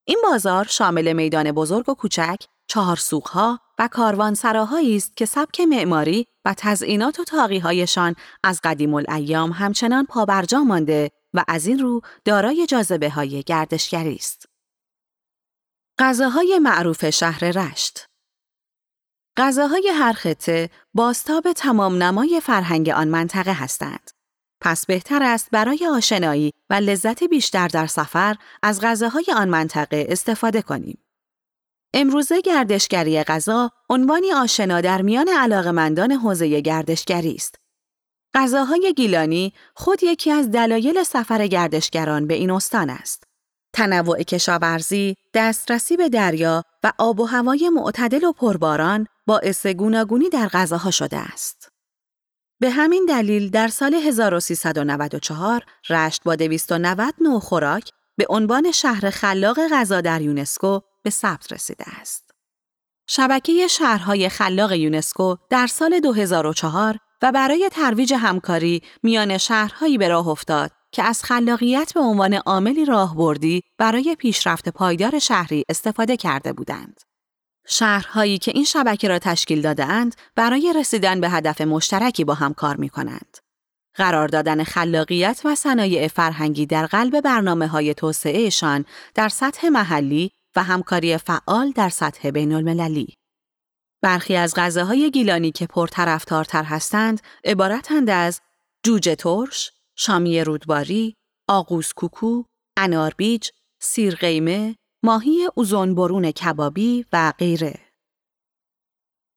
این 0.06 0.18
بازار 0.22 0.64
شامل 0.64 1.12
میدان 1.12 1.52
بزرگ 1.52 1.88
و 1.88 1.94
کوچک، 1.94 2.38
چهار 2.66 2.96
سوقها 2.96 3.60
و 3.78 3.88
کاروانسراهایی 3.88 4.96
است 4.96 5.16
که 5.16 5.26
سبک 5.26 5.60
معماری 5.60 6.26
و 6.44 6.54
تزئینات 6.56 7.20
و 7.20 7.24
تاقیهایشان 7.24 8.14
از 8.44 8.60
قدیم 8.64 8.94
الایام 8.94 9.52
همچنان 9.52 10.06
پابرجا 10.06 10.60
مانده 10.60 11.10
و 11.34 11.44
از 11.48 11.66
این 11.66 11.78
رو 11.78 12.00
دارای 12.24 12.66
جاذبه 12.66 13.10
های 13.10 13.42
گردشگری 13.42 14.14
است. 14.14 14.46
غذاهای 15.98 16.58
معروف 16.58 17.10
شهر 17.10 17.44
رشت 17.44 18.06
غذاهای 19.36 19.88
هر 19.94 20.12
خطه 20.12 20.70
باستاب 20.94 21.52
تمام 21.52 22.02
نمای 22.02 22.40
فرهنگ 22.40 22.88
آن 22.88 23.08
منطقه 23.08 23.52
هستند. 23.52 24.10
پس 24.60 24.86
بهتر 24.86 25.22
است 25.22 25.50
برای 25.50 25.86
آشنایی 25.86 26.52
و 26.70 26.74
لذت 26.74 27.24
بیشتر 27.24 27.68
در 27.68 27.86
سفر 27.86 28.36
از 28.62 28.80
غذاهای 28.80 29.24
آن 29.36 29.48
منطقه 29.48 30.06
استفاده 30.08 30.62
کنیم. 30.62 30.98
امروزه 31.94 32.40
گردشگری 32.40 33.22
غذا 33.22 33.70
عنوانی 33.88 34.32
آشنا 34.32 34.80
در 34.80 35.02
میان 35.02 35.28
علاقمندان 35.28 36.12
حوزه 36.12 36.60
گردشگری 36.60 37.34
است. 37.34 37.54
غذاهای 38.34 38.94
گیلانی 38.96 39.52
خود 39.74 40.02
یکی 40.02 40.30
از 40.30 40.50
دلایل 40.50 41.02
سفر 41.02 41.46
گردشگران 41.46 42.26
به 42.26 42.34
این 42.34 42.50
استان 42.50 42.90
است. 42.90 43.24
تنوع 43.72 44.22
کشاورزی، 44.22 45.16
دسترسی 45.34 45.96
به 45.96 46.08
دریا 46.08 46.64
و 46.84 46.92
آب 46.98 47.20
و 47.20 47.24
هوای 47.24 47.68
معتدل 47.68 48.24
و 48.24 48.32
پرباران 48.32 49.06
باعث 49.26 49.66
گوناگونی 49.66 50.28
در 50.28 50.48
غذاها 50.48 50.90
شده 50.90 51.16
است. 51.16 51.68
به 52.60 52.70
همین 52.70 53.06
دلیل 53.08 53.50
در 53.50 53.68
سال 53.68 53.94
1394 53.94 55.64
رشت 55.90 56.22
با 56.24 56.36
290 56.36 57.14
نوع 57.20 57.40
خوراک 57.40 57.90
به 58.16 58.26
عنوان 58.28 58.72
شهر 58.72 59.10
خلاق 59.10 59.58
غذا 59.72 60.00
در 60.00 60.20
یونسکو 60.20 60.80
به 61.02 61.10
ثبت 61.10 61.52
رسیده 61.52 61.84
است. 62.00 62.30
شبکه 63.06 63.66
شهرهای 63.66 64.28
خلاق 64.28 64.72
یونسکو 64.72 65.36
در 65.50 65.66
سال 65.66 66.00
2004 66.00 66.98
و 67.22 67.32
برای 67.32 67.68
ترویج 67.72 68.14
همکاری 68.14 68.82
میان 69.02 69.38
شهرهایی 69.38 69.98
به 69.98 70.08
راه 70.08 70.28
افتاد 70.28 70.70
که 70.92 71.02
از 71.02 71.24
خلاقیت 71.24 71.92
به 71.94 72.00
عنوان 72.00 72.34
عاملی 72.34 72.84
راهبردی 72.84 73.62
برای 73.78 74.16
پیشرفت 74.18 74.68
پایدار 74.68 75.18
شهری 75.18 75.64
استفاده 75.68 76.16
کرده 76.16 76.52
بودند. 76.52 77.00
شهرهایی 77.66 78.38
که 78.38 78.52
این 78.54 78.64
شبکه 78.64 79.08
را 79.08 79.18
تشکیل 79.18 79.62
دادهاند 79.62 80.16
برای 80.36 80.74
رسیدن 80.76 81.20
به 81.20 81.30
هدف 81.30 81.60
مشترکی 81.60 82.24
با 82.24 82.34
هم 82.34 82.54
کار 82.54 82.76
می 82.76 82.88
کنند. 82.88 83.36
قرار 83.94 84.28
دادن 84.28 84.64
خلاقیت 84.64 85.40
و 85.44 85.54
صنایع 85.54 86.08
فرهنگی 86.08 86.66
در 86.66 86.86
قلب 86.86 87.20
برنامه 87.20 87.66
های 87.66 87.94
توسعهشان 87.94 88.84
در 89.14 89.28
سطح 89.28 89.68
محلی 89.68 90.30
و 90.56 90.62
همکاری 90.62 91.18
فعال 91.18 91.70
در 91.70 91.88
سطح 91.88 92.30
بین 92.30 92.52
المللی. 92.52 93.16
برخی 94.02 94.36
از 94.36 94.54
غذاهای 94.54 95.10
گیلانی 95.10 95.52
که 95.52 95.66
پرطرفدارتر 95.66 96.64
هستند 96.64 97.20
عبارتند 97.44 98.10
از 98.10 98.40
جوجه 98.82 99.14
ترش، 99.14 99.72
شامی 99.96 100.44
رودباری، 100.44 101.16
آقوس 101.48 101.92
کوکو، 101.92 102.42
اناربیج، 102.76 103.50
سیرقیمه، 103.80 104.76
ماهی 105.02 105.48
اوزون 105.54 105.94
برون 105.94 106.30
کبابی 106.30 107.06
و 107.12 107.32
غیره. 107.38 107.80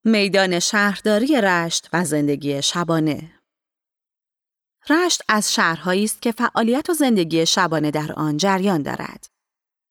میدان 0.04 0.58
شهرداری 0.58 1.40
رشت 1.40 1.88
و 1.92 2.04
زندگی 2.04 2.62
شبانه 2.62 3.40
رشت 4.90 5.22
از 5.28 5.54
شهرهایی 5.54 6.04
است 6.04 6.22
که 6.22 6.32
فعالیت 6.32 6.90
و 6.90 6.92
زندگی 6.92 7.46
شبانه 7.46 7.90
در 7.90 8.12
آن 8.12 8.36
جریان 8.36 8.82
دارد. 8.82 9.33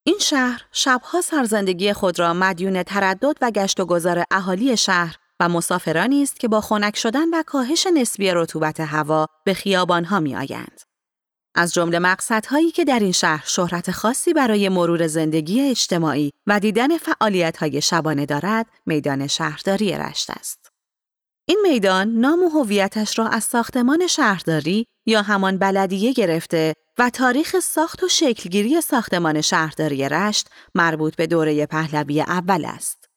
این 0.05 0.17
شهر 0.19 0.65
شبها 0.71 1.21
سرزندگی 1.21 1.93
خود 1.93 2.19
را 2.19 2.33
مدیون 2.33 2.83
تردد 2.83 3.37
و 3.41 3.51
گشت 3.51 3.79
و 3.79 3.85
گذار 3.85 4.23
اهالی 4.31 4.77
شهر 4.77 5.17
و 5.39 5.49
مسافرانی 5.49 6.23
است 6.23 6.39
که 6.39 6.47
با 6.47 6.61
خنک 6.61 6.95
شدن 6.95 7.29
و 7.33 7.43
کاهش 7.47 7.87
نسبی 7.93 8.31
رطوبت 8.31 8.79
هوا 8.79 9.27
به 9.45 9.53
خیابانها 9.53 10.19
می 10.19 10.35
آیند. 10.35 10.81
از 11.55 11.73
جمله 11.73 11.99
مقصدهایی 11.99 12.71
که 12.71 12.85
در 12.85 12.99
این 12.99 13.11
شهر 13.11 13.43
شهرت 13.45 13.91
خاصی 13.91 14.33
برای 14.33 14.69
مرور 14.69 15.07
زندگی 15.07 15.61
اجتماعی 15.61 16.31
و 16.47 16.59
دیدن 16.59 16.97
فعالیت‌های 16.97 17.81
شبانه 17.81 18.25
دارد، 18.25 18.65
میدان 18.85 19.27
شهرداری 19.27 19.91
رشت 19.91 20.29
است. 20.29 20.69
این 21.47 21.59
میدان 21.63 22.07
نام 22.07 22.43
و 22.43 22.49
هویتش 22.49 23.19
را 23.19 23.27
از 23.27 23.43
ساختمان 23.43 24.07
شهرداری 24.07 24.85
یا 25.05 25.21
همان 25.21 25.57
بلدیه 25.57 26.13
گرفته 26.13 26.73
و 26.97 27.09
تاریخ 27.09 27.59
ساخت 27.59 28.03
و 28.03 28.07
شکلگیری 28.07 28.81
ساختمان 28.81 29.41
شهرداری 29.41 30.09
رشت 30.09 30.49
مربوط 30.75 31.15
به 31.15 31.27
دوره 31.27 31.65
پهلوی 31.65 32.21
اول 32.21 32.65
است. 32.65 33.09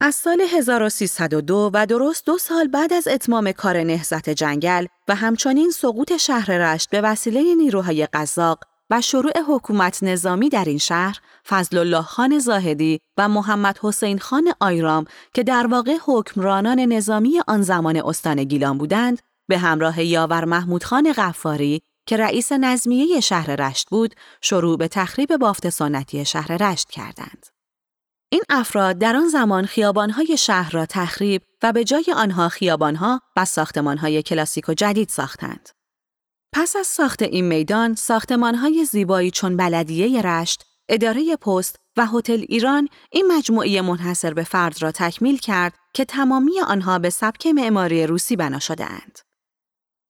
از 0.00 0.14
سال 0.14 0.40
1302 0.40 1.70
و 1.74 1.86
درست 1.86 2.26
دو 2.26 2.38
سال 2.38 2.68
بعد 2.68 2.92
از 2.92 3.08
اتمام 3.08 3.52
کار 3.52 3.82
نهزت 3.82 4.30
جنگل 4.30 4.86
و 5.08 5.14
همچنین 5.14 5.70
سقوط 5.70 6.16
شهر 6.16 6.50
رشت 6.50 6.90
به 6.90 7.00
وسیله 7.00 7.54
نیروهای 7.54 8.06
قزاق 8.06 8.64
و 8.90 9.00
شروع 9.00 9.32
حکومت 9.48 10.02
نظامی 10.02 10.48
در 10.48 10.64
این 10.64 10.78
شهر، 10.78 11.20
فضل 11.48 11.78
الله 11.78 12.02
خان 12.02 12.38
زاهدی 12.38 13.00
و 13.18 13.28
محمد 13.28 13.78
حسین 13.82 14.18
خان 14.18 14.52
آیرام 14.60 15.04
که 15.34 15.42
در 15.42 15.66
واقع 15.66 15.96
حکمرانان 16.04 16.80
نظامی 16.80 17.40
آن 17.48 17.62
زمان 17.62 17.96
استان 17.96 18.44
گیلان 18.44 18.78
بودند، 18.78 19.22
به 19.48 19.58
همراه 19.58 20.02
یاور 20.02 20.44
محمود 20.44 20.84
خان 20.84 21.12
غفاری 21.12 21.82
که 22.06 22.16
رئیس 22.16 22.52
نظمیه 22.52 23.20
شهر 23.20 23.56
رشت 23.56 23.88
بود، 23.90 24.14
شروع 24.40 24.78
به 24.78 24.88
تخریب 24.88 25.36
بافت 25.36 25.68
سنتی 25.68 26.24
شهر 26.24 26.56
رشت 26.56 26.90
کردند. 26.90 27.46
این 28.28 28.42
افراد 28.48 28.98
در 28.98 29.16
آن 29.16 29.28
زمان 29.28 29.66
خیابانهای 29.66 30.36
شهر 30.36 30.70
را 30.70 30.86
تخریب 30.86 31.42
و 31.62 31.72
به 31.72 31.84
جای 31.84 32.04
آنها 32.16 32.48
خیابانها 32.48 33.20
و 33.36 33.44
ساختمانهای 33.44 34.22
کلاسیک 34.22 34.68
و 34.68 34.74
جدید 34.74 35.08
ساختند. 35.08 35.68
پس 36.52 36.76
از 36.76 36.86
ساخت 36.86 37.22
این 37.22 37.44
میدان، 37.44 37.94
ساختمانهای 37.94 38.84
زیبایی 38.84 39.30
چون 39.30 39.56
بلدیه 39.56 40.22
رشت، 40.22 40.64
اداره 40.88 41.36
پست 41.36 41.76
و 41.96 42.06
هتل 42.06 42.44
ایران 42.48 42.88
این 43.12 43.32
مجموعه 43.32 43.82
منحصر 43.82 44.34
به 44.34 44.44
فرد 44.44 44.82
را 44.82 44.92
تکمیل 44.92 45.38
کرد 45.38 45.74
که 45.94 46.04
تمامی 46.04 46.60
آنها 46.60 46.98
به 46.98 47.10
سبک 47.10 47.46
معماری 47.46 48.06
روسی 48.06 48.36
بنا 48.36 48.58
شدهاند. 48.58 49.25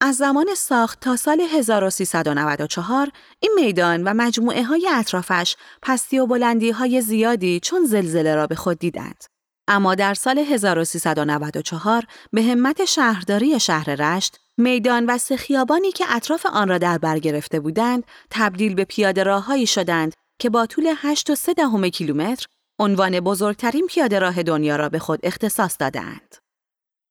از 0.07 0.17
زمان 0.17 0.55
ساخت 0.57 1.01
تا 1.01 1.17
سال 1.17 1.41
1394 1.41 3.11
این 3.41 3.53
میدان 3.57 4.03
و 4.03 4.15
مجموعه 4.15 4.63
های 4.63 4.89
اطرافش 4.93 5.57
پستی 5.83 6.19
و 6.19 6.27
بلندی 6.27 6.71
های 6.71 7.01
زیادی 7.01 7.61
چون 7.61 7.85
زلزله 7.85 8.35
را 8.35 8.47
به 8.47 8.55
خود 8.55 8.79
دیدند. 8.79 9.25
اما 9.69 9.95
در 9.95 10.15
سال 10.15 10.39
1394 10.39 12.05
به 12.33 12.43
همت 12.43 12.85
شهرداری 12.85 13.61
شهر 13.61 13.95
رشت 13.95 14.39
میدان 14.57 15.07
و 15.07 15.19
سه 15.19 15.37
خیابانی 15.37 15.93
که 15.93 16.05
اطراف 16.09 16.47
آن 16.47 16.69
را 16.69 16.79
در 16.79 16.99
بر 16.99 17.19
گرفته 17.19 17.61
بودند 17.61 18.05
تبدیل 18.31 18.75
به 18.75 18.85
پیاده 18.85 19.23
راههایی 19.23 19.67
شدند 19.67 20.13
که 20.39 20.51
با 20.51 20.67
طول 20.67 20.95
8 20.97 21.31
و 21.31 21.35
3 21.35 21.55
دهم 21.55 21.89
کیلومتر 21.89 22.47
عنوان 22.79 23.21
بزرگترین 23.21 23.87
پیاده 23.87 24.19
راه 24.19 24.43
دنیا 24.43 24.77
را 24.77 24.89
به 24.89 24.99
خود 24.99 25.21
اختصاص 25.23 25.77
دادند. 25.81 26.37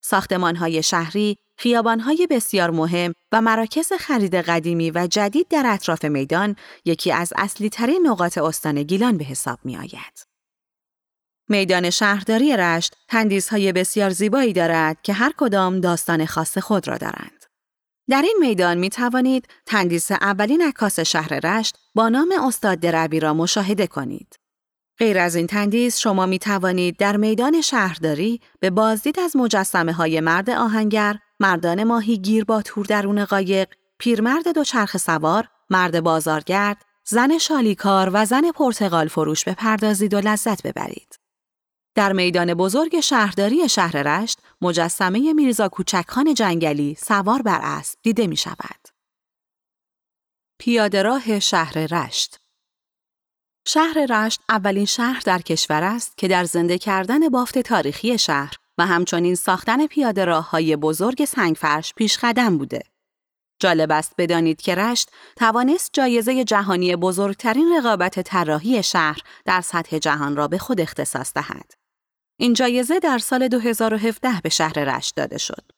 ساختمانهای 0.03 0.83
شهری 0.83 1.37
خیابانهای 1.57 2.27
بسیار 2.29 2.71
مهم 2.71 3.13
و 3.31 3.41
مراکز 3.41 3.93
خرید 3.99 4.35
قدیمی 4.35 4.91
و 4.91 5.07
جدید 5.07 5.47
در 5.47 5.63
اطراف 5.65 6.05
میدان 6.05 6.55
یکی 6.85 7.11
از 7.11 7.33
اصلی 7.37 7.69
ترین 7.69 8.07
نقاط 8.07 8.37
استان 8.37 8.83
گیلان 8.83 9.17
به 9.17 9.25
حساب 9.25 9.59
می 9.63 9.77
آید. 9.77 10.25
میدان 11.49 11.89
شهرداری 11.89 12.57
رشت 12.57 12.95
تندیسهای 13.07 13.71
بسیار 13.71 14.09
زیبایی 14.09 14.53
دارد 14.53 15.01
که 15.01 15.13
هر 15.13 15.33
کدام 15.37 15.79
داستان 15.79 16.25
خاص 16.25 16.57
خود 16.57 16.87
را 16.87 16.97
دارند. 16.97 17.45
در 18.09 18.21
این 18.21 18.37
میدان 18.39 18.77
می 18.77 18.89
توانید 18.89 19.47
تندیس 19.65 20.11
اولین 20.11 20.61
عکاس 20.61 20.99
شهر 20.99 21.39
رشت 21.43 21.77
با 21.95 22.09
نام 22.09 22.33
استاد 22.43 22.79
دربی 22.79 23.19
را 23.19 23.33
مشاهده 23.33 23.87
کنید. 23.87 24.35
غیر 24.99 25.17
از 25.17 25.35
این 25.35 25.47
تندیس 25.47 25.97
شما 25.99 26.25
می 26.25 26.39
توانید 26.39 26.97
در 26.97 27.17
میدان 27.17 27.61
شهرداری 27.61 28.41
به 28.59 28.69
بازدید 28.69 29.19
از 29.19 29.35
مجسمه 29.35 29.93
های 29.93 30.19
مرد 30.19 30.49
آهنگر، 30.49 31.19
مردان 31.39 31.83
ماهیگیر 31.83 32.45
با 32.45 32.61
تور 32.61 32.85
درون 32.85 33.25
قایق، 33.25 33.69
پیرمرد 33.97 34.47
دوچرخ 34.47 34.97
سوار، 34.97 35.47
مرد 35.69 36.03
بازارگرد، 36.03 36.85
زن 37.03 37.37
شالیکار 37.37 38.09
و 38.13 38.25
زن 38.25 38.51
پرتغال 38.51 39.07
فروش 39.07 39.43
بپردازید 39.43 40.13
و 40.13 40.19
لذت 40.19 40.63
ببرید. 40.63 41.19
در 41.95 42.13
میدان 42.13 42.53
بزرگ 42.53 42.99
شهرداری 42.99 43.69
شهر 43.69 44.03
رشت 44.03 44.39
مجسمه 44.61 45.33
میرزا 45.33 45.69
کوچکخان 45.69 46.33
جنگلی 46.33 46.95
سوار 46.95 47.41
بر 47.41 47.59
اسب 47.63 47.99
دیده 48.03 48.27
می 48.27 48.37
شود. 48.37 48.89
پیاده 50.59 51.01
راه 51.01 51.39
شهر 51.39 51.77
رشت 51.77 52.39
شهر 53.67 54.05
رشت 54.09 54.41
اولین 54.49 54.85
شهر 54.85 55.21
در 55.25 55.41
کشور 55.41 55.83
است 55.83 56.17
که 56.17 56.27
در 56.27 56.43
زنده 56.43 56.77
کردن 56.77 57.29
بافت 57.29 57.59
تاریخی 57.59 58.17
شهر 58.17 58.53
و 58.77 58.85
همچنین 58.85 59.35
ساختن 59.35 59.87
پیاده 59.87 60.25
راه 60.25 60.49
های 60.49 60.75
بزرگ 60.75 61.25
سنگفرش 61.25 61.93
پیش 61.93 62.17
قدم 62.17 62.57
بوده. 62.57 62.81
جالب 63.59 63.91
است 63.91 64.13
بدانید 64.17 64.61
که 64.61 64.75
رشت 64.75 65.11
توانست 65.35 65.89
جایزه 65.93 66.43
جهانی 66.43 66.95
بزرگترین 66.95 67.77
رقابت 67.77 68.19
طراحی 68.19 68.83
شهر 68.83 69.21
در 69.45 69.61
سطح 69.61 69.97
جهان 69.97 70.35
را 70.35 70.47
به 70.47 70.57
خود 70.57 70.81
اختصاص 70.81 71.33
دهد. 71.33 71.73
این 72.39 72.53
جایزه 72.53 72.99
در 72.99 73.17
سال 73.17 73.47
2017 73.47 74.29
به 74.43 74.49
شهر 74.49 74.73
رشت 74.79 75.15
داده 75.15 75.37
شد. 75.37 75.71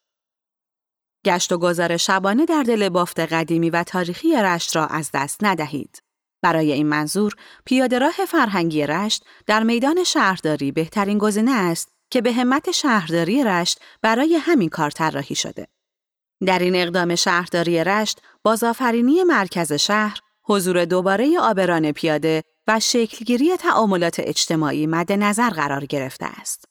گشت 1.25 1.51
و 1.51 1.57
گذار 1.57 1.97
شبانه 1.97 2.45
در 2.45 2.63
دل 2.63 2.89
بافت 2.89 3.19
قدیمی 3.19 3.69
و 3.69 3.83
تاریخی 3.83 4.35
رشت 4.35 4.75
را 4.75 4.87
از 4.87 5.09
دست 5.13 5.43
ندهید. 5.43 5.99
برای 6.43 6.71
این 6.71 6.87
منظور 6.87 7.33
پیاده 7.65 7.99
راه 7.99 8.25
فرهنگی 8.27 8.85
رشت 8.87 9.25
در 9.45 9.63
میدان 9.63 10.03
شهرداری 10.03 10.71
بهترین 10.71 11.17
گزینه 11.17 11.51
است 11.51 11.96
که 12.09 12.21
به 12.21 12.33
همت 12.33 12.71
شهرداری 12.71 13.43
رشت 13.43 13.81
برای 14.01 14.35
همین 14.35 14.69
کار 14.69 14.91
طراحی 14.91 15.35
شده. 15.35 15.67
در 16.45 16.59
این 16.59 16.75
اقدام 16.75 17.15
شهرداری 17.15 17.83
رشت 17.83 18.21
بازآفرینی 18.43 19.23
مرکز 19.23 19.73
شهر، 19.73 20.19
حضور 20.43 20.85
دوباره 20.85 21.39
آبران 21.39 21.91
پیاده 21.91 22.43
و 22.67 22.79
شکلگیری 22.79 23.57
تعاملات 23.57 24.19
اجتماعی 24.19 24.87
مد 24.87 25.11
نظر 25.11 25.49
قرار 25.49 25.85
گرفته 25.85 26.25
است. 26.25 26.65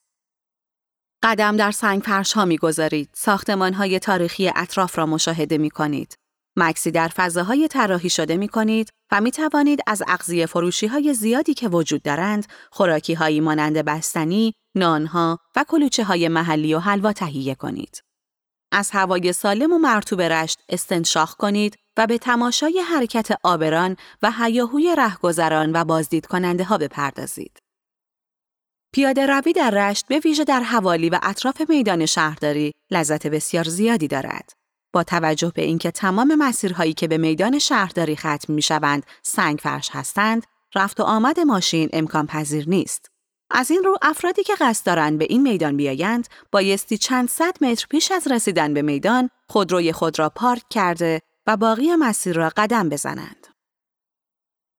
قدم 1.22 1.56
در 1.56 1.70
سنگ 1.70 2.02
فرش 2.02 2.32
ها 2.32 2.44
می 2.44 2.58
گذارید، 2.58 3.10
ساختمان 3.14 3.74
های 3.74 3.98
تاریخی 3.98 4.52
اطراف 4.56 4.98
را 4.98 5.06
مشاهده 5.06 5.58
می 5.58 5.70
کنید. 5.70 6.18
مکسی 6.56 6.90
در 6.90 7.08
فضاهای 7.08 7.68
طراحی 7.68 8.10
شده 8.10 8.36
می 8.36 8.48
کنید 8.48 8.90
و 9.12 9.20
می 9.20 9.30
توانید 9.30 9.80
از 9.86 10.02
اغذیه 10.08 10.46
فروشی 10.46 10.86
های 10.86 11.14
زیادی 11.14 11.54
که 11.54 11.68
وجود 11.68 12.02
دارند، 12.02 12.46
خوراکی 12.70 13.14
هایی 13.14 13.40
مانند 13.40 13.78
بستنی، 13.78 14.54
نانها 14.74 15.38
و 15.56 15.64
کلوچه 15.68 16.04
های 16.04 16.28
محلی 16.28 16.74
و 16.74 16.78
حلوا 16.78 17.12
تهیه 17.12 17.54
کنید. 17.54 18.00
از 18.72 18.90
هوای 18.90 19.32
سالم 19.32 19.72
و 19.72 19.78
مرتوب 19.78 20.20
رشت 20.20 20.58
استنشاق 20.68 21.30
کنید 21.30 21.76
و 21.96 22.06
به 22.06 22.18
تماشای 22.18 22.80
حرکت 22.80 23.28
آبران 23.42 23.96
و 24.22 24.32
هیاهوی 24.38 24.94
رهگذران 24.98 25.72
و 25.72 25.84
بازدید 25.84 26.26
کننده 26.26 26.64
ها 26.64 26.78
بپردازید. 26.78 27.58
پیاده 28.94 29.26
روی 29.26 29.52
در 29.52 29.70
رشت 29.70 30.06
به 30.08 30.18
ویژه 30.18 30.44
در 30.44 30.60
حوالی 30.60 31.10
و 31.10 31.18
اطراف 31.22 31.62
میدان 31.68 32.06
شهرداری 32.06 32.72
لذت 32.90 33.26
بسیار 33.26 33.64
زیادی 33.64 34.08
دارد. 34.08 34.52
با 34.96 35.04
توجه 35.04 35.52
به 35.54 35.62
اینکه 35.62 35.90
تمام 35.90 36.34
مسیرهایی 36.34 36.92
که 36.92 37.08
به 37.08 37.18
میدان 37.18 37.58
شهرداری 37.58 38.16
ختم 38.16 38.52
می 38.52 38.62
شوند 38.62 39.06
سنگ 39.22 39.58
فرش 39.58 39.90
هستند، 39.92 40.46
رفت 40.74 41.00
و 41.00 41.02
آمد 41.02 41.40
ماشین 41.40 41.88
امکان 41.92 42.26
پذیر 42.26 42.68
نیست. 42.68 43.10
از 43.50 43.70
این 43.70 43.84
رو 43.84 43.98
افرادی 44.02 44.42
که 44.42 44.54
قصد 44.60 44.86
دارند 44.86 45.18
به 45.18 45.26
این 45.30 45.42
میدان 45.42 45.76
بیایند 45.76 46.28
بایستی 46.52 46.98
چند 46.98 47.28
صد 47.28 47.64
متر 47.64 47.86
پیش 47.90 48.12
از 48.12 48.26
رسیدن 48.26 48.74
به 48.74 48.82
میدان 48.82 49.30
خودروی 49.48 49.92
خود 49.92 50.18
را 50.18 50.28
پارک 50.28 50.62
کرده 50.70 51.20
و 51.46 51.56
باقی 51.56 51.96
مسیر 51.96 52.36
را 52.36 52.52
قدم 52.56 52.88
بزنند. 52.88 53.46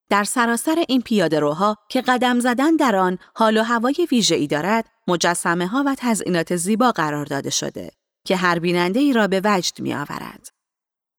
در 0.09 0.24
سراسر 0.24 0.83
این 0.88 1.01
پیاده 1.01 1.39
روها 1.39 1.75
که 1.89 2.01
قدم 2.01 2.39
زدن 2.39 2.75
در 2.75 2.95
آن 2.95 3.17
حال 3.36 3.57
و 3.57 3.63
هوای 3.63 4.07
ویژه‌ای 4.12 4.47
دارد، 4.47 4.86
مجسمه 5.07 5.67
ها 5.67 5.83
و 5.86 5.95
تزئینات 5.97 6.55
زیبا 6.55 6.91
قرار 6.91 7.25
داده 7.25 7.49
شده 7.49 7.91
که 8.27 8.35
هر 8.35 8.59
بیننده 8.59 8.99
ای 8.99 9.13
را 9.13 9.27
به 9.27 9.41
وجد 9.43 9.79
می 9.79 9.93
آورد. 9.93 10.49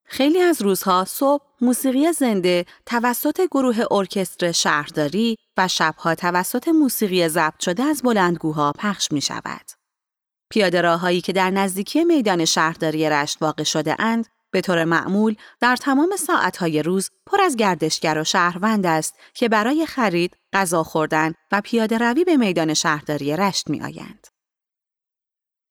خیلی 0.05 0.41
از 0.41 0.63
روزها 0.63 1.05
صبح 1.05 1.45
موسیقی 1.61 2.13
زنده 2.13 2.67
توسط 2.87 3.41
گروه 3.51 3.85
ارکستر 3.91 4.53
شهرداری 4.53 5.37
و 5.57 5.69
شبها 5.69 6.15
توسط 6.15 6.69
موسیقی 6.69 7.29
ضبط 7.29 7.61
شده 7.61 7.83
از 7.83 8.03
بلندگوها 8.03 8.73
پخش 8.73 9.13
می 9.13 9.21
شود. 9.21 9.71
پیاده 10.51 10.81
راههایی 10.81 11.21
که 11.21 11.33
در 11.33 11.51
نزدیکی 11.51 12.05
میدان 12.05 12.45
شهرداری 12.45 13.11
رشت 13.11 13.43
واقع 13.43 13.63
شده 13.63 13.97
اند 13.99 14.27
به 14.51 14.61
طور 14.61 14.85
معمول 14.85 15.35
در 15.61 15.77
تمام 15.77 16.17
ساعتهای 16.17 16.83
روز 16.83 17.11
پر 17.27 17.41
از 17.41 17.57
گردشگر 17.57 18.19
و 18.19 18.25
شهروند 18.25 18.87
است 18.87 19.15
که 19.35 19.49
برای 19.49 19.87
خرید، 19.87 20.37
غذا 20.53 20.83
خوردن 20.83 21.35
و 21.53 21.61
پیاده 21.61 21.99
روی 21.99 22.25
به 22.25 22.37
میدان 22.37 22.75
شهرداری 22.75 23.37
رشت 23.37 23.71
می 23.71 23.83
آیند. 23.83 24.27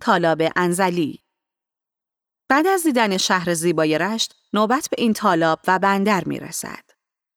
تالاب 0.01 0.41
انزلی 0.55 1.26
بعد 2.49 2.67
از 2.67 2.83
دیدن 2.83 3.17
شهر 3.17 3.53
زیبای 3.53 3.97
رشت، 3.97 4.35
نوبت 4.53 4.87
به 4.91 5.01
این 5.01 5.13
تالاب 5.13 5.59
و 5.67 5.79
بندر 5.79 6.23
می 6.23 6.39
رسد. 6.39 6.83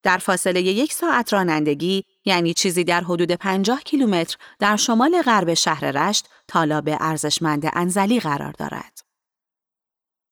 در 0.02 0.18
فاصله 0.18 0.62
یک 0.62 0.92
ساعت 0.92 1.32
رانندگی 1.32 2.04
یعنی 2.24 2.54
چیزی 2.54 2.84
در 2.84 3.00
حدود 3.00 3.32
50 3.32 3.82
کیلومتر 3.82 4.36
در 4.58 4.76
شمال 4.76 5.22
غرب 5.22 5.54
شهر 5.54 5.90
رشت 5.90 6.28
تالاب 6.48 6.88
ارزشمند 7.00 7.70
انزلی 7.72 8.20
قرار 8.20 8.52
دارد. 8.52 8.98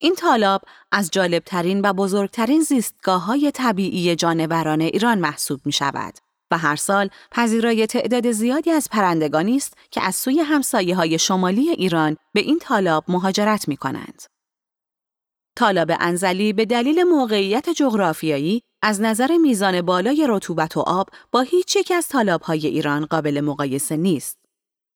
این 0.00 0.14
تالاب 0.14 0.62
از 0.92 1.10
جالبترین 1.10 1.80
و 1.80 1.92
بزرگترین 1.92 2.62
زیستگاه 2.62 3.24
های 3.24 3.50
طبیعی 3.50 4.16
جانوران 4.16 4.80
ایران 4.80 5.18
محسوب 5.18 5.60
می 5.64 5.72
شود 5.72 6.14
و 6.50 6.58
هر 6.58 6.76
سال 6.76 7.08
پذیرای 7.30 7.86
تعداد 7.86 8.30
زیادی 8.30 8.70
از 8.70 8.88
پرندگانی 8.90 9.56
است 9.56 9.74
که 9.90 10.02
از 10.02 10.16
سوی 10.16 10.40
همسایه 10.40 10.96
های 10.96 11.18
شمالی 11.18 11.70
ایران 11.70 12.16
به 12.32 12.40
این 12.40 12.58
تالاب 12.58 13.04
مهاجرت 13.08 13.68
می 13.68 13.76
کنند. 13.76 14.37
تالاب 15.58 15.92
انزلی 16.00 16.52
به 16.52 16.64
دلیل 16.64 17.02
موقعیت 17.02 17.70
جغرافیایی 17.70 18.62
از 18.82 19.00
نظر 19.00 19.36
میزان 19.36 19.82
بالای 19.82 20.26
رطوبت 20.28 20.76
و 20.76 20.80
آب 20.80 21.08
با 21.32 21.40
هیچ 21.40 21.76
یک 21.76 21.92
از 21.96 22.12
های 22.42 22.66
ایران 22.66 23.06
قابل 23.06 23.40
مقایسه 23.40 23.96
نیست. 23.96 24.38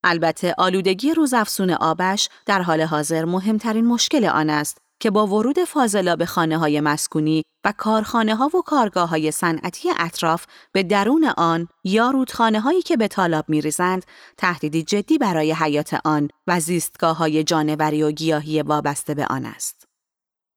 البته 0.04 0.54
آلودگی 0.58 1.14
روزافزون 1.14 1.70
آبش 1.70 2.28
در 2.46 2.62
حال 2.62 2.80
حاضر 2.80 3.24
مهمترین 3.24 3.86
مشکل 3.86 4.24
آن 4.24 4.50
است 4.50 4.78
که 5.00 5.10
با 5.10 5.26
ورود 5.26 5.64
فاضلاب 5.64 6.24
خانه 6.24 6.58
های 6.58 6.80
مسکونی 6.80 7.42
و 7.64 7.72
کارخانه 7.76 8.34
ها 8.34 8.46
و 8.46 8.62
کارگاه 8.62 9.08
های 9.08 9.30
صنعتی 9.30 9.88
اطراف 9.98 10.46
به 10.72 10.82
درون 10.82 11.24
آن 11.36 11.68
یا 11.84 12.10
رودخانه 12.10 12.60
هایی 12.60 12.82
که 12.82 12.96
به 12.96 13.08
تالاب 13.08 13.44
می 13.48 13.60
ریزند 13.60 14.04
تهدیدی 14.36 14.82
جدی 14.82 15.18
برای 15.18 15.52
حیات 15.52 16.00
آن 16.04 16.28
و 16.46 16.60
زیستگاه 16.60 17.16
های 17.16 17.44
جانوری 17.44 18.02
و 18.02 18.10
گیاهی 18.10 18.62
وابسته 18.62 19.14
به 19.14 19.26
آن 19.26 19.44
است. 19.44 19.81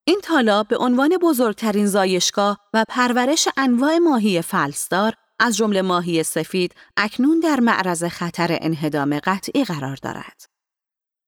این 0.08 0.20
تالاب 0.24 0.68
به 0.68 0.78
عنوان 0.78 1.18
بزرگترین 1.18 1.88
زایشگاه 1.88 2.60
و 2.74 2.86
پرورش 2.90 3.48
انواع 3.58 3.98
ماهی 3.98 4.42
فلسدار 4.42 5.14
از 5.40 5.58
جمله 5.58 5.82
ماهی 5.82 6.24
سفید 6.24 6.76
اکنون 6.98 7.40
در 7.40 7.60
معرض 7.60 8.04
خطر 8.04 8.58
انهدام 8.62 9.20
قطعی 9.20 9.64
قرار 9.64 9.96
دارد. 9.96 10.46